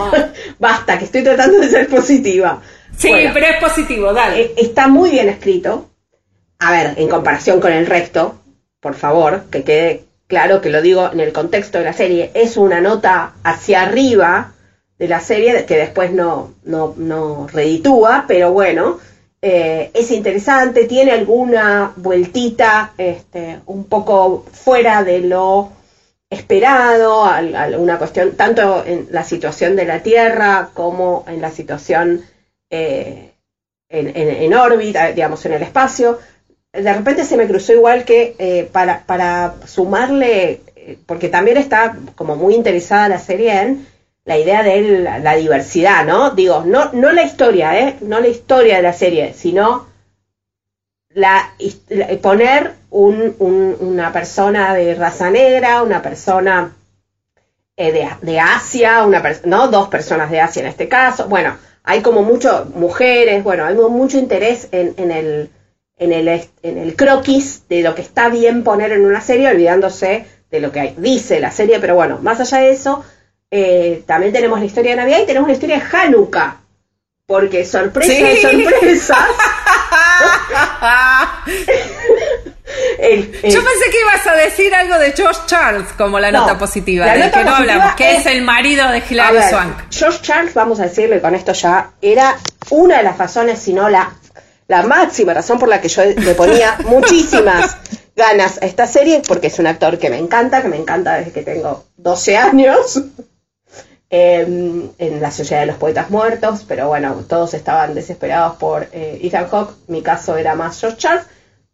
Basta, 0.58 0.98
que 0.98 1.04
estoy 1.04 1.22
tratando 1.22 1.60
de 1.60 1.68
ser 1.68 1.86
positiva. 1.86 2.60
Sí, 2.96 3.12
pero 3.32 3.46
es 3.46 3.62
positivo, 3.62 4.12
dale. 4.12 4.40
Eh, 4.40 4.54
está 4.56 4.88
muy 4.88 5.10
bien 5.10 5.28
escrito. 5.28 5.90
A 6.58 6.72
ver, 6.72 6.94
en 6.96 7.08
comparación 7.08 7.60
con 7.60 7.72
el 7.72 7.86
resto, 7.86 8.42
por 8.80 8.96
favor, 8.96 9.44
que 9.52 9.62
quede 9.62 10.04
claro 10.26 10.60
que 10.60 10.70
lo 10.70 10.82
digo 10.82 11.08
en 11.12 11.20
el 11.20 11.32
contexto 11.32 11.78
de 11.78 11.84
la 11.84 11.92
serie, 11.92 12.32
es 12.34 12.56
una 12.56 12.80
nota 12.80 13.34
hacia 13.44 13.82
arriba 13.82 14.54
de 14.98 15.06
la 15.06 15.20
serie 15.20 15.64
que 15.66 15.76
después 15.76 16.10
no, 16.10 16.52
no, 16.64 16.94
no 16.96 17.46
reditúa, 17.52 18.24
pero 18.26 18.50
bueno, 18.50 18.98
eh, 19.40 19.90
es 19.94 20.10
interesante, 20.10 20.86
tiene 20.86 21.12
alguna 21.12 21.92
vueltita 21.96 22.92
este, 22.98 23.60
un 23.66 23.84
poco 23.84 24.44
fuera 24.52 25.04
de 25.04 25.20
lo 25.20 25.70
esperado, 26.28 27.24
alguna 27.24 27.98
cuestión, 27.98 28.32
tanto 28.36 28.84
en 28.84 29.06
la 29.10 29.22
situación 29.22 29.76
de 29.76 29.84
la 29.84 30.02
Tierra 30.02 30.70
como 30.74 31.24
en 31.28 31.40
la 31.40 31.50
situación 31.50 32.22
eh, 32.68 33.32
en, 33.88 34.16
en, 34.16 34.54
órbita, 34.54 35.12
digamos, 35.12 35.46
en 35.46 35.52
el 35.52 35.62
espacio. 35.62 36.18
De 36.72 36.92
repente 36.92 37.24
se 37.24 37.36
me 37.36 37.46
cruzó 37.46 37.72
igual 37.72 38.04
que 38.04 38.34
eh, 38.38 38.68
para, 38.70 39.04
para 39.06 39.54
sumarle, 39.66 40.60
porque 41.06 41.28
también 41.28 41.56
está 41.56 41.96
como 42.16 42.34
muy 42.36 42.54
interesada 42.54 43.08
la 43.08 43.18
serie 43.18 43.60
en 43.60 43.86
la 44.28 44.36
idea 44.36 44.62
de 44.62 45.00
la, 45.22 45.36
diversidad, 45.36 46.04
¿no? 46.04 46.32
Digo, 46.32 46.62
no, 46.66 46.92
no 46.92 47.12
la 47.12 47.22
historia, 47.22 47.78
¿eh? 47.80 47.96
No 48.02 48.20
la 48.20 48.28
historia 48.28 48.76
de 48.76 48.82
la 48.82 48.92
serie, 48.92 49.32
sino 49.32 49.86
la, 51.08 51.54
poner 52.20 52.74
una 52.90 54.12
persona 54.12 54.74
de 54.74 54.94
raza 54.94 55.30
negra, 55.30 55.82
una 55.82 56.02
persona 56.02 56.76
eh, 57.74 58.06
de, 58.20 58.38
Asia, 58.38 59.02
una 59.04 59.22
¿no? 59.44 59.68
Dos 59.68 59.88
personas 59.88 60.30
de 60.30 60.42
Asia 60.42 60.60
en 60.60 60.68
este 60.68 60.88
caso. 60.88 61.26
Bueno, 61.26 61.56
hay 61.82 62.02
como 62.02 62.22
mucho, 62.22 62.70
mujeres, 62.74 63.42
bueno, 63.42 63.64
hay 63.64 63.76
mucho 63.76 64.18
interés 64.18 64.68
en, 64.72 64.92
en 64.98 65.10
el 65.10 65.50
en 65.96 66.12
el, 66.12 66.28
en 66.28 66.78
el 66.78 66.94
croquis 66.94 67.66
de 67.68 67.82
lo 67.82 67.94
que 67.94 68.02
está 68.02 68.28
bien 68.28 68.62
poner 68.62 68.92
en 68.92 69.06
una 69.06 69.20
serie, 69.22 69.48
olvidándose 69.48 70.26
de 70.50 70.60
lo 70.60 70.70
que 70.70 70.94
dice 70.98 71.40
la 71.40 71.50
serie, 71.50 71.80
pero 71.80 71.94
bueno, 71.94 72.18
más 72.22 72.38
allá 72.40 72.58
de 72.58 72.70
eso, 72.70 73.04
eh, 73.50 74.02
también 74.06 74.32
tenemos 74.32 74.58
la 74.58 74.66
historia 74.66 74.92
de 74.92 74.96
Navidad 74.98 75.20
y 75.22 75.26
tenemos 75.26 75.48
la 75.48 75.54
historia 75.54 75.78
de 75.78 75.96
Hanukkah. 75.96 76.56
Porque 77.26 77.64
sorpresa 77.64 78.12
de 78.12 78.40
sorpresas. 78.40 79.18
Yo 82.98 83.64
pensé 83.64 83.90
que 83.90 84.00
ibas 84.00 84.26
a 84.26 84.34
decir 84.34 84.74
algo 84.74 84.98
de 84.98 85.12
George 85.12 85.40
Charles 85.46 85.88
como 85.96 86.18
la 86.18 86.32
nota 86.32 86.58
positiva, 86.58 87.06
de 87.06 87.30
que 87.30 87.44
no 87.44 87.54
hablamos, 87.54 87.94
que 87.94 88.16
es, 88.16 88.26
el 88.26 88.42
marido 88.42 88.88
de 88.90 89.02
Hilary 89.08 89.42
Swank. 89.50 89.76
George 89.90 90.20
Charles, 90.22 90.54
vamos 90.54 90.80
a 90.80 90.84
decirle 90.84 91.20
con 91.20 91.34
esto 91.34 91.52
ya, 91.52 91.90
era 92.00 92.36
una 92.70 92.98
de 92.98 93.02
las 93.02 93.18
razones, 93.18 93.58
si 93.58 93.72
no 93.72 93.88
la, 93.88 94.10
la 94.66 94.82
máxima 94.82 95.34
razón 95.34 95.58
por 95.58 95.68
la 95.68 95.80
que 95.80 95.88
yo 95.88 96.04
le 96.04 96.34
ponía 96.34 96.78
muchísimas 96.86 97.76
ganas 98.16 98.60
a 98.60 98.66
esta 98.66 98.86
serie, 98.86 99.22
porque 99.26 99.48
es 99.48 99.58
un 99.58 99.66
actor 99.66 99.98
que 99.98 100.10
me 100.10 100.18
encanta, 100.18 100.62
que 100.62 100.68
me 100.68 100.76
encanta 100.76 101.14
desde 101.14 101.32
que 101.32 101.42
tengo 101.42 101.84
12 101.96 102.36
años. 102.36 103.02
Em, 104.10 104.88
en 104.96 105.20
la 105.20 105.30
Sociedad 105.30 105.60
de 105.60 105.66
los 105.66 105.76
Poetas 105.76 106.08
Muertos, 106.08 106.64
pero 106.66 106.88
bueno, 106.88 107.14
todos 107.28 107.52
estaban 107.52 107.94
desesperados 107.94 108.56
por 108.56 108.88
eh, 108.90 109.20
Ethan 109.22 109.48
Hawke, 109.50 109.74
mi 109.88 110.00
caso 110.00 110.38
era 110.38 110.54
más 110.54 110.80
George 110.80 110.96
Charles. 110.96 111.26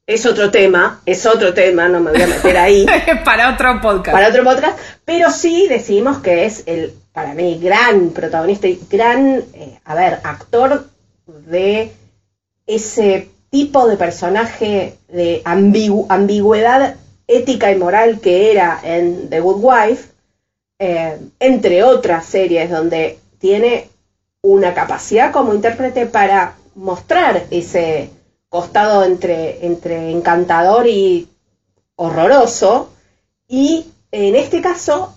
Es 0.05 0.27
otro 0.27 0.51
tema, 0.51 1.01
es 1.07 1.27
otro 1.27 1.55
tema, 1.55 1.89
no 1.89 2.01
me 2.01 2.11
voy 2.11 2.23
a 2.23 2.27
meter 2.27 2.57
ahí. 2.57 2.87
para 3.25 3.55
otro 3.55 3.81
podcast. 3.81 4.13
Para 4.13 4.29
otro 4.31 4.43
podcast, 4.43 4.77
pero 5.05 5.31
sí 5.31 5.69
decimos 5.69 6.19
que 6.19 6.45
es 6.45 6.65
el, 6.67 6.93
para 7.13 7.35
mí, 7.35 7.61
gran 7.63 8.11
protagonista 8.11 8.67
y 8.67 8.81
gran, 8.91 9.45
eh, 9.55 9.79
a 9.85 9.95
ver, 9.95 10.19
actor 10.25 10.89
de 11.27 11.93
ese 12.67 13.29
tipo 13.51 13.87
de 13.87 13.97
personaje 13.97 14.99
de 15.07 15.41
ambigüedad 15.45 16.97
ética 17.29 17.71
y 17.71 17.77
moral 17.77 18.19
que 18.21 18.51
era 18.51 18.81
en 18.83 19.31
The 19.31 19.39
Good 19.39 19.61
Wife, 19.63 20.14
eh, 20.79 21.19
entre 21.41 21.83
otras 21.83 22.25
series 22.27 22.71
donde 22.71 23.19
tiene 23.39 23.89
una 24.43 24.75
capacidad 24.75 25.33
como 25.33 25.55
intérprete 25.55 26.07
para 26.07 26.57
mostrar 26.75 27.47
ese 27.51 28.11
costado 28.49 29.05
entre, 29.05 29.67
entre 29.67 30.11
encantador 30.11 30.87
y 30.87 31.29
horroroso. 31.97 32.91
Y 33.49 33.87
en 34.11 34.37
este 34.37 34.61
caso 34.61 35.17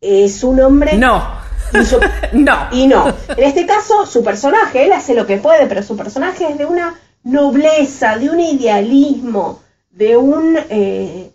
es 0.00 0.42
un 0.44 0.60
hombre... 0.60 0.96
No. 0.96 1.38
no. 2.32 2.68
Y 2.72 2.86
no. 2.86 3.08
En 3.08 3.44
este 3.44 3.66
caso, 3.66 4.06
su 4.06 4.22
personaje, 4.22 4.84
él 4.84 4.92
hace 4.92 5.14
lo 5.14 5.26
que 5.26 5.38
puede, 5.38 5.66
pero 5.66 5.82
su 5.82 5.96
personaje 5.96 6.48
es 6.48 6.58
de 6.58 6.64
una 6.64 6.98
nobleza, 7.24 8.16
de 8.16 8.30
un 8.30 8.40
idealismo, 8.40 9.60
de 9.90 10.16
un, 10.16 10.56
eh, 10.70 11.30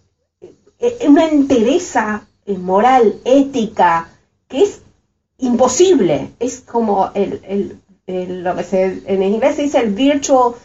eh, 0.80 0.98
una 1.08 1.26
entereza 1.28 2.26
moral, 2.47 3.15
ética, 3.25 4.10
que 4.47 4.63
es 4.63 4.82
imposible. 5.38 6.29
Es 6.39 6.62
como 6.62 7.12
el, 7.13 7.79
lo 8.08 8.56
que 8.56 8.63
se, 8.63 9.01
en 9.06 9.23
inglés 9.23 9.56
se 9.56 9.63
dice 9.63 9.79
el 9.79 9.93
virtual 9.93 10.56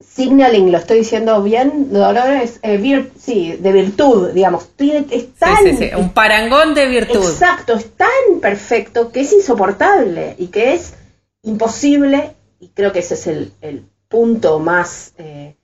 signaling, 0.00 0.70
lo 0.70 0.78
estoy 0.78 0.98
diciendo 0.98 1.42
bien, 1.42 1.92
Dolores, 1.92 2.60
eh, 2.62 3.10
sí, 3.18 3.52
de 3.52 3.72
virtud, 3.72 4.30
digamos. 4.30 4.68
Es 4.78 5.34
tan, 5.34 5.66
un 5.98 6.12
parangón 6.12 6.74
de 6.74 6.86
virtud. 6.86 7.30
Exacto, 7.30 7.74
es 7.74 7.90
tan 7.96 8.40
perfecto 8.40 9.10
que 9.10 9.20
es 9.20 9.32
insoportable 9.32 10.34
y 10.38 10.48
que 10.48 10.74
es 10.74 10.94
imposible, 11.42 12.34
y 12.60 12.68
creo 12.68 12.92
que 12.92 12.98
ese 13.00 13.14
es 13.14 13.26
el, 13.26 13.86
punto 14.08 14.60
más 14.60 15.14
eh, 15.18 15.56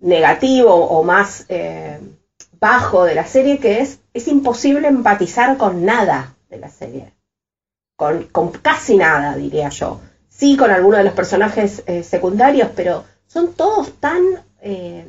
negativo 0.00 0.74
o 0.74 1.04
más 1.04 1.46
eh, 1.48 2.00
bajo 2.64 3.04
de 3.04 3.14
la 3.14 3.26
serie, 3.26 3.58
que 3.58 3.80
es, 3.80 3.98
es 4.14 4.26
imposible 4.26 4.88
empatizar 4.88 5.58
con 5.58 5.84
nada 5.84 6.34
de 6.48 6.56
la 6.56 6.70
serie. 6.70 7.12
Con, 7.94 8.22
con 8.32 8.52
casi 8.52 8.96
nada, 8.96 9.36
diría 9.36 9.68
yo. 9.68 10.00
Sí, 10.30 10.56
con 10.56 10.70
algunos 10.70 10.96
de 10.96 11.04
los 11.04 11.12
personajes 11.12 11.82
eh, 11.86 12.02
secundarios, 12.02 12.70
pero 12.74 13.04
son 13.26 13.52
todos 13.52 14.00
tan 14.00 14.22
eh, 14.62 15.04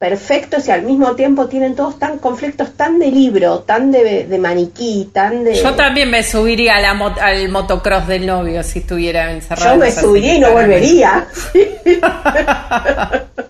perfectos 0.00 0.66
y 0.66 0.72
al 0.72 0.82
mismo 0.82 1.14
tiempo 1.14 1.46
tienen 1.46 1.76
todos 1.76 1.96
tan 1.96 2.18
conflictos 2.18 2.72
tan 2.72 2.98
de 2.98 3.12
libro, 3.12 3.60
tan 3.60 3.92
de, 3.92 4.26
de 4.26 4.38
maniquí, 4.38 5.10
tan 5.12 5.44
de... 5.44 5.62
Yo 5.62 5.76
también 5.76 6.10
me 6.10 6.24
subiría 6.24 6.74
a 6.74 6.80
la 6.80 6.90
al 7.20 7.48
motocross 7.50 8.08
del 8.08 8.26
novio 8.26 8.64
si 8.64 8.80
estuviera 8.80 9.30
encerrado. 9.30 9.74
Yo 9.74 9.80
me 9.80 9.92
subiría 9.92 10.34
y 10.34 10.40
no 10.40 10.50
volvería. 10.50 11.28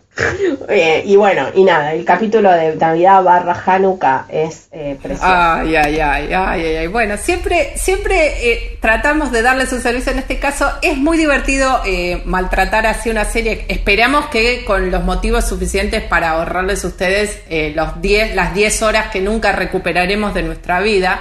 Eh, 0.69 1.03
y 1.05 1.17
bueno, 1.17 1.49
y 1.55 1.65
nada, 1.65 1.93
el 1.93 2.05
capítulo 2.05 2.51
de 2.51 2.77
Navidad 2.77 3.23
barra 3.23 3.61
Hanukkah 3.65 4.27
es 4.29 4.69
eh, 4.73 4.97
precioso. 5.01 5.27
Ay, 5.27 5.77
ay, 5.77 5.99
ay, 5.99 6.33
ay, 6.33 6.77
ay, 6.77 6.87
Bueno, 6.87 7.17
siempre, 7.17 7.73
siempre 7.77 8.53
eh, 8.53 8.79
tratamos 8.81 9.33
de 9.33 9.43
darles 9.43 9.73
un 9.73 9.81
servicio. 9.81 10.13
En 10.13 10.19
este 10.19 10.39
caso, 10.39 10.71
es 10.83 10.97
muy 10.97 11.19
divertido 11.19 11.81
eh, 11.87 12.23
maltratar 12.25 12.87
así 12.87 13.11
una 13.11 13.25
serie. 13.25 13.65
Esperamos 13.69 14.27
que 14.27 14.65
con 14.65 14.91
los 14.91 15.05
motivos 15.05 15.49
suficientes 15.49 16.03
para 16.03 16.31
ahorrarles 16.31 16.85
a 16.85 16.89
ustedes 16.89 17.41
los 17.75 18.01
10, 18.01 18.35
las 18.35 18.55
10 18.55 18.83
horas 18.83 19.11
que 19.11 19.21
nunca 19.21 19.53
recuperaremos 19.53 20.35
de 20.35 20.43
nuestra 20.43 20.81
vida 20.81 21.21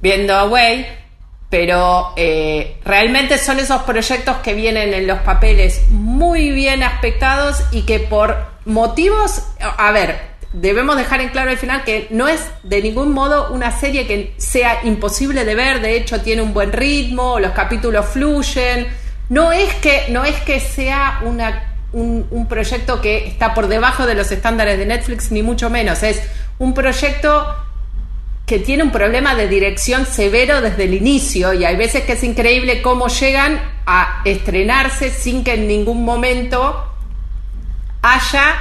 viendo 0.00 0.34
Away 0.34 1.05
pero 1.50 2.12
eh, 2.16 2.78
realmente 2.84 3.38
son 3.38 3.60
esos 3.60 3.82
proyectos 3.82 4.38
que 4.38 4.54
vienen 4.54 4.92
en 4.92 5.06
los 5.06 5.20
papeles 5.20 5.82
muy 5.90 6.50
bien 6.50 6.82
aspectados 6.82 7.62
y 7.70 7.82
que 7.82 8.00
por 8.00 8.36
motivos, 8.64 9.42
a 9.60 9.92
ver, 9.92 10.20
debemos 10.52 10.96
dejar 10.96 11.20
en 11.20 11.28
claro 11.28 11.50
al 11.50 11.58
final 11.58 11.84
que 11.84 12.08
no 12.10 12.26
es 12.26 12.40
de 12.64 12.82
ningún 12.82 13.12
modo 13.12 13.52
una 13.52 13.70
serie 13.70 14.06
que 14.06 14.34
sea 14.38 14.80
imposible 14.84 15.44
de 15.44 15.54
ver, 15.54 15.80
de 15.80 15.96
hecho 15.96 16.20
tiene 16.20 16.42
un 16.42 16.52
buen 16.52 16.72
ritmo, 16.72 17.38
los 17.38 17.52
capítulos 17.52 18.06
fluyen, 18.06 18.88
no 19.28 19.52
es 19.52 19.72
que, 19.76 20.06
no 20.08 20.24
es 20.24 20.36
que 20.40 20.58
sea 20.58 21.20
una, 21.24 21.76
un, 21.92 22.26
un 22.30 22.48
proyecto 22.48 23.00
que 23.00 23.28
está 23.28 23.54
por 23.54 23.68
debajo 23.68 24.04
de 24.04 24.14
los 24.14 24.32
estándares 24.32 24.78
de 24.78 24.86
Netflix, 24.86 25.30
ni 25.30 25.42
mucho 25.42 25.70
menos, 25.70 26.02
es 26.02 26.22
un 26.58 26.74
proyecto 26.74 27.54
que 28.46 28.60
tiene 28.60 28.84
un 28.84 28.92
problema 28.92 29.34
de 29.34 29.48
dirección 29.48 30.06
severo 30.06 30.60
desde 30.60 30.84
el 30.84 30.94
inicio 30.94 31.52
y 31.52 31.64
hay 31.64 31.74
veces 31.74 32.04
que 32.04 32.12
es 32.12 32.22
increíble 32.22 32.80
cómo 32.80 33.08
llegan 33.08 33.60
a 33.86 34.22
estrenarse 34.24 35.10
sin 35.10 35.42
que 35.42 35.54
en 35.54 35.66
ningún 35.66 36.04
momento 36.04 36.92
haya 38.02 38.54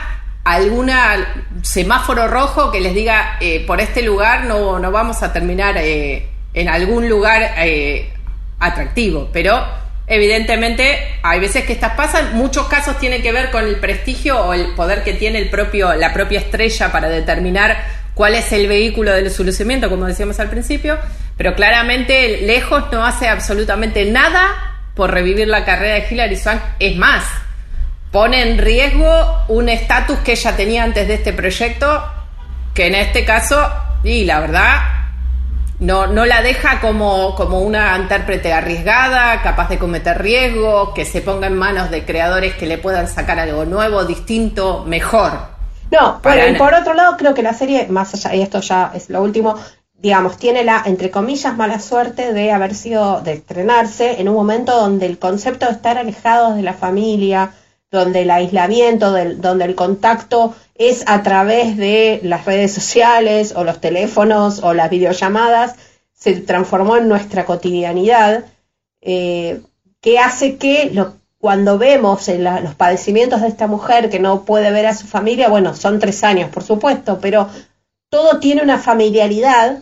alguna 0.44 1.46
semáforo 1.62 2.28
rojo 2.28 2.72
que 2.72 2.82
les 2.82 2.96
diga 2.96 3.38
eh, 3.40 3.64
por 3.66 3.80
este 3.80 4.02
lugar 4.02 4.46
no, 4.46 4.80
no 4.80 4.92
vamos 4.92 5.22
a 5.22 5.32
terminar 5.32 5.78
eh, 5.78 6.30
en 6.56 6.68
algún 6.68 7.08
lugar 7.08 7.54
eh, 7.58 8.12
atractivo, 8.60 9.30
pero 9.32 9.64
evidentemente 10.08 11.20
hay 11.22 11.40
veces 11.40 11.66
que 11.66 11.74
estas 11.74 11.94
pasan, 11.96 12.36
muchos 12.36 12.68
casos 12.68 12.98
tienen 12.98 13.22
que 13.22 13.32
ver 13.32 13.52
con 13.52 13.66
el 13.66 13.76
prestigio 13.76 14.40
o 14.40 14.54
el 14.54 14.74
poder 14.74 15.04
que 15.04 15.14
tiene 15.14 15.40
el 15.40 15.50
propio, 15.50 15.94
la 15.94 16.14
propia 16.14 16.40
estrella 16.40 16.92
para 16.92 17.10
determinar 17.10 17.95
cuál 18.16 18.34
es 18.34 18.52
el 18.54 18.68
vehículo 18.68 19.12
del 19.12 19.30
solucionamiento, 19.30 19.90
como 19.90 20.08
decíamos 20.08 20.40
al 20.40 20.50
principio, 20.50 20.98
pero 21.38 21.54
claramente 21.54 22.42
lejos 22.42 22.86
no 22.92 23.06
hace 23.06 23.28
absolutamente 23.28 24.10
nada 24.10 24.82
por 24.96 25.12
revivir 25.12 25.48
la 25.48 25.66
carrera 25.66 25.96
de 25.96 26.08
Hillary 26.10 26.38
Swank, 26.38 26.62
es 26.80 26.96
más, 26.96 27.26
pone 28.12 28.42
en 28.42 28.58
riesgo 28.58 29.44
un 29.50 29.68
estatus 29.68 30.18
que 30.20 30.32
ella 30.32 30.56
tenía 30.56 30.84
antes 30.84 31.08
de 31.08 31.16
este 31.16 31.34
proyecto, 31.34 32.04
que 32.74 32.88
en 32.88 32.96
este 32.96 33.26
caso, 33.26 33.70
y 34.04 34.24
la 34.24 34.40
verdad, 34.40 34.78
no, 35.80 36.08
no 36.08 36.26
la 36.26 36.42
deja 36.42 36.80
como, 36.80 37.36
como 37.36 37.60
una 37.60 37.98
intérprete 37.98 38.54
arriesgada, 38.54 39.42
capaz 39.42 39.68
de 39.68 39.78
cometer 39.78 40.22
riesgos, 40.22 40.94
que 40.96 41.04
se 41.04 41.22
ponga 41.22 41.48
en 41.48 41.58
manos 41.58 41.92
de 41.92 42.06
creadores 42.06 42.54
que 42.54 42.66
le 42.66 42.78
puedan 42.78 43.10
sacar 43.10 43.40
algo 43.40 43.66
nuevo, 43.66 44.06
distinto, 44.06 44.86
mejor. 44.88 45.55
No, 45.92 46.22
y 46.24 46.58
por 46.58 46.74
otro 46.74 46.94
lado, 46.94 47.16
creo 47.18 47.34
que 47.34 47.44
la 47.44 47.54
serie, 47.54 47.88
más 47.88 48.14
allá, 48.14 48.36
y 48.36 48.42
esto 48.42 48.60
ya 48.60 48.92
es 48.94 49.10
lo 49.10 49.22
último, 49.22 49.56
digamos, 49.94 50.38
tiene 50.38 50.64
la, 50.64 50.84
entre 50.86 51.10
comillas, 51.10 51.56
mala 51.56 51.80
suerte 51.80 52.34
de 52.34 52.52
haber 52.52 52.76
sido, 52.76 53.22
de 53.22 53.34
estrenarse 53.34 54.20
en 54.20 54.30
un 54.30 54.36
momento 54.36 54.76
donde 54.76 55.06
el 55.06 55.20
concepto 55.20 55.66
de 55.66 55.72
estar 55.72 55.98
alejados 55.98 56.56
de 56.56 56.64
la 56.64 56.74
familia, 56.74 57.54
donde 57.92 58.24
el 58.24 58.32
aislamiento, 58.32 59.12
donde 59.38 59.66
el 59.66 59.76
contacto 59.76 60.54
es 60.76 61.04
a 61.08 61.24
través 61.24 61.78
de 61.78 62.20
las 62.24 62.46
redes 62.46 62.74
sociales 62.74 63.54
o 63.56 63.64
los 63.64 63.80
teléfonos 63.80 64.62
o 64.64 64.74
las 64.74 64.90
videollamadas, 64.90 65.76
se 66.14 66.34
transformó 66.34 66.98
en 66.98 67.08
nuestra 67.08 67.46
cotidianidad, 67.46 68.46
eh, 69.02 69.62
que 70.02 70.20
hace 70.20 70.58
que 70.58 70.92
cuando 71.46 71.78
vemos 71.78 72.28
los 72.28 72.74
padecimientos 72.74 73.42
de 73.42 73.50
esta 73.50 73.68
mujer 73.68 74.10
que 74.10 74.18
no 74.20 74.46
puede 74.46 74.72
ver 74.72 74.88
a 74.88 74.96
su 74.96 75.06
familia, 75.06 75.48
bueno, 75.48 75.76
son 75.76 76.00
tres 76.00 76.24
años, 76.24 76.50
por 76.50 76.64
supuesto, 76.64 77.20
pero 77.22 77.48
todo 78.10 78.40
tiene 78.40 78.64
una 78.64 78.80
familiaridad 78.80 79.78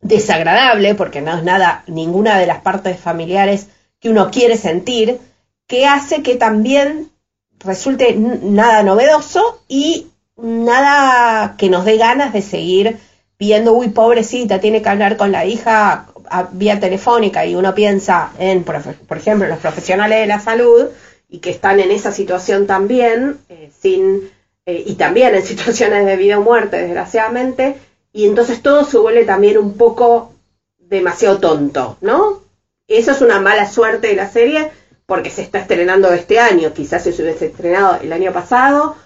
desagradable, 0.00 0.94
porque 0.94 1.20
no 1.20 1.36
es 1.36 1.44
nada, 1.44 1.84
ninguna 1.86 2.38
de 2.38 2.46
las 2.46 2.62
partes 2.62 2.98
familiares 2.98 3.68
que 4.00 4.08
uno 4.08 4.30
quiere 4.30 4.56
sentir, 4.56 5.20
que 5.66 5.84
hace 5.84 6.22
que 6.22 6.36
también 6.36 7.10
resulte 7.58 8.16
nada 8.16 8.82
novedoso 8.82 9.60
y 9.68 10.06
nada 10.38 11.56
que 11.58 11.68
nos 11.68 11.84
dé 11.84 11.98
ganas 11.98 12.32
de 12.32 12.40
seguir 12.40 13.00
viendo, 13.38 13.74
uy, 13.74 13.90
pobrecita, 13.90 14.60
tiene 14.60 14.80
que 14.80 14.88
hablar 14.88 15.18
con 15.18 15.30
la 15.30 15.44
hija 15.44 16.06
vía 16.52 16.80
telefónica 16.80 17.46
y 17.46 17.54
uno 17.54 17.74
piensa 17.74 18.32
en, 18.38 18.64
por, 18.64 18.76
ejemplo, 19.16 19.46
los 19.48 19.58
profesionales 19.58 20.20
de 20.20 20.26
la 20.26 20.40
salud 20.40 20.86
y 21.28 21.38
que 21.38 21.50
están 21.50 21.80
en 21.80 21.90
esa 21.90 22.12
situación 22.12 22.66
también, 22.66 23.38
eh, 23.48 23.70
sin, 23.80 24.30
eh, 24.66 24.84
y 24.86 24.94
también 24.94 25.34
en 25.34 25.42
situaciones 25.46 26.06
de 26.06 26.16
vida 26.16 26.38
o 26.38 26.42
muerte, 26.42 26.78
desgraciadamente, 26.78 27.76
y 28.12 28.26
entonces 28.26 28.62
todo 28.62 28.84
se 28.84 28.98
vuelve 28.98 29.24
también 29.24 29.58
un 29.58 29.76
poco 29.76 30.32
demasiado 30.78 31.38
tonto, 31.38 31.96
¿no? 32.00 32.42
Eso 32.86 33.12
es 33.12 33.20
una 33.20 33.40
mala 33.40 33.68
suerte 33.68 34.08
de 34.08 34.16
la 34.16 34.30
serie 34.30 34.70
porque 35.06 35.30
se 35.30 35.42
está 35.42 35.58
estrenando 35.58 36.12
este 36.12 36.38
año, 36.38 36.72
quizás 36.72 37.02
si 37.02 37.12
se 37.12 37.22
hubiese 37.22 37.46
estrenado 37.46 37.98
el 38.02 38.12
año 38.12 38.32
pasado, 38.32 38.96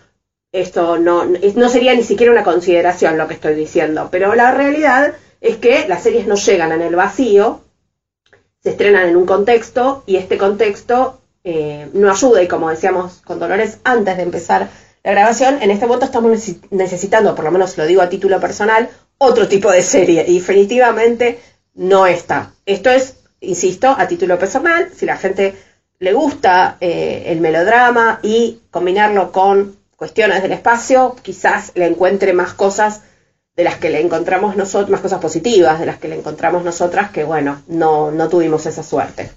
esto 0.52 0.98
no, 0.98 1.24
no 1.24 1.68
sería 1.68 1.94
ni 1.94 2.02
siquiera 2.02 2.32
una 2.32 2.44
consideración 2.44 3.18
lo 3.18 3.28
que 3.28 3.34
estoy 3.34 3.54
diciendo, 3.54 4.08
pero 4.10 4.34
la 4.34 4.52
realidad 4.52 5.14
es 5.40 5.56
que 5.56 5.86
las 5.88 6.02
series 6.02 6.26
no 6.26 6.34
llegan 6.34 6.72
en 6.72 6.82
el 6.82 6.96
vacío, 6.96 7.60
se 8.62 8.70
estrenan 8.70 9.08
en 9.08 9.16
un 9.16 9.26
contexto 9.26 10.02
y 10.06 10.16
este 10.16 10.36
contexto 10.36 11.20
eh, 11.44 11.88
no 11.92 12.10
ayuda 12.10 12.42
y 12.42 12.48
como 12.48 12.70
decíamos 12.70 13.20
con 13.24 13.38
Dolores 13.38 13.78
antes 13.84 14.16
de 14.16 14.22
empezar 14.22 14.68
la 15.04 15.12
grabación, 15.12 15.62
en 15.62 15.70
este 15.70 15.86
momento 15.86 16.06
estamos 16.06 16.36
necesitando, 16.70 17.34
por 17.34 17.44
lo 17.44 17.50
menos 17.50 17.78
lo 17.78 17.86
digo 17.86 18.02
a 18.02 18.08
título 18.08 18.40
personal, 18.40 18.90
otro 19.16 19.48
tipo 19.48 19.70
de 19.70 19.82
serie 19.82 20.24
y 20.26 20.38
definitivamente 20.38 21.38
no 21.74 22.06
está. 22.06 22.52
Esto 22.66 22.90
es, 22.90 23.14
insisto, 23.40 23.94
a 23.96 24.08
título 24.08 24.38
personal, 24.38 24.90
si 24.94 25.06
la 25.06 25.16
gente 25.16 25.54
le 26.00 26.12
gusta 26.12 26.76
eh, 26.80 27.24
el 27.26 27.40
melodrama 27.40 28.20
y 28.22 28.60
combinarlo 28.70 29.32
con 29.32 29.76
cuestiones 29.96 30.42
del 30.42 30.52
espacio, 30.52 31.16
quizás 31.22 31.72
le 31.74 31.86
encuentre 31.86 32.32
más 32.32 32.52
cosas 32.54 33.02
de 33.58 33.64
las 33.64 33.74
que 33.74 33.90
le 33.90 34.00
encontramos 34.00 34.54
nosotros, 34.54 34.88
más 34.88 35.00
cosas 35.00 35.18
positivas 35.18 35.80
de 35.80 35.86
las 35.86 35.98
que 35.98 36.06
le 36.06 36.14
encontramos 36.14 36.62
nosotras, 36.62 37.10
que 37.10 37.24
bueno, 37.24 37.60
no, 37.66 38.12
no 38.12 38.28
tuvimos 38.28 38.64
esa 38.66 38.84
suerte. 38.84 39.32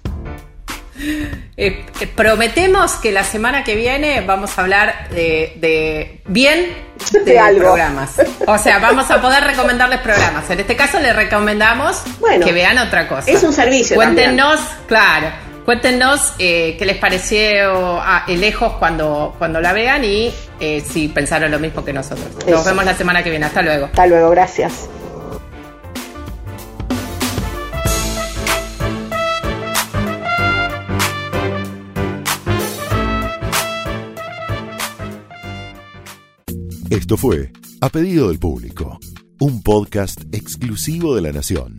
Eh, 1.56 1.84
eh, 2.00 2.06
prometemos 2.06 2.92
que 2.94 3.10
la 3.10 3.24
semana 3.24 3.64
que 3.64 3.74
viene 3.74 4.20
vamos 4.20 4.56
a 4.56 4.62
hablar 4.62 5.08
de, 5.10 6.22
bien 6.28 6.72
de, 7.24 7.40
programas. 7.56 8.12
O 8.46 8.56
sea, 8.58 8.78
vamos 8.78 9.10
a 9.10 9.20
poder 9.20 9.42
recomendarles 9.42 9.98
programas. 9.98 10.48
En 10.50 10.60
este 10.60 10.76
caso 10.76 11.00
les 11.00 11.16
recomendamos 11.16 12.00
que 12.44 12.52
vean 12.52 12.78
otra 12.78 13.08
cosa. 13.08 13.28
Es 13.28 13.42
un 13.42 13.52
servicio. 13.52 13.96
Cuéntenos, 13.96 14.60
claro 14.86 15.51
Cuéntenos 15.64 16.34
eh, 16.38 16.76
qué 16.76 16.84
les 16.84 16.96
pareció 16.96 18.00
a 18.00 18.24
lejos 18.26 18.72
cuando, 18.74 19.34
cuando 19.38 19.60
la 19.60 19.72
vean 19.72 20.04
y 20.04 20.32
eh, 20.58 20.82
si 20.84 21.08
pensaron 21.08 21.50
lo 21.50 21.58
mismo 21.60 21.84
que 21.84 21.92
nosotros. 21.92 22.26
Nos 22.46 22.64
vemos 22.64 22.84
la 22.84 22.94
semana 22.94 23.22
que 23.22 23.30
viene. 23.30 23.46
Hasta 23.46 23.62
luego. 23.62 23.86
Hasta 23.86 24.06
luego, 24.06 24.30
gracias. 24.30 24.88
Esto 36.90 37.16
fue 37.16 37.52
A 37.80 37.88
Pedido 37.88 38.28
del 38.28 38.38
Público, 38.38 38.98
un 39.40 39.62
podcast 39.62 40.20
exclusivo 40.32 41.14
de 41.14 41.22
la 41.22 41.32
Nación. 41.32 41.78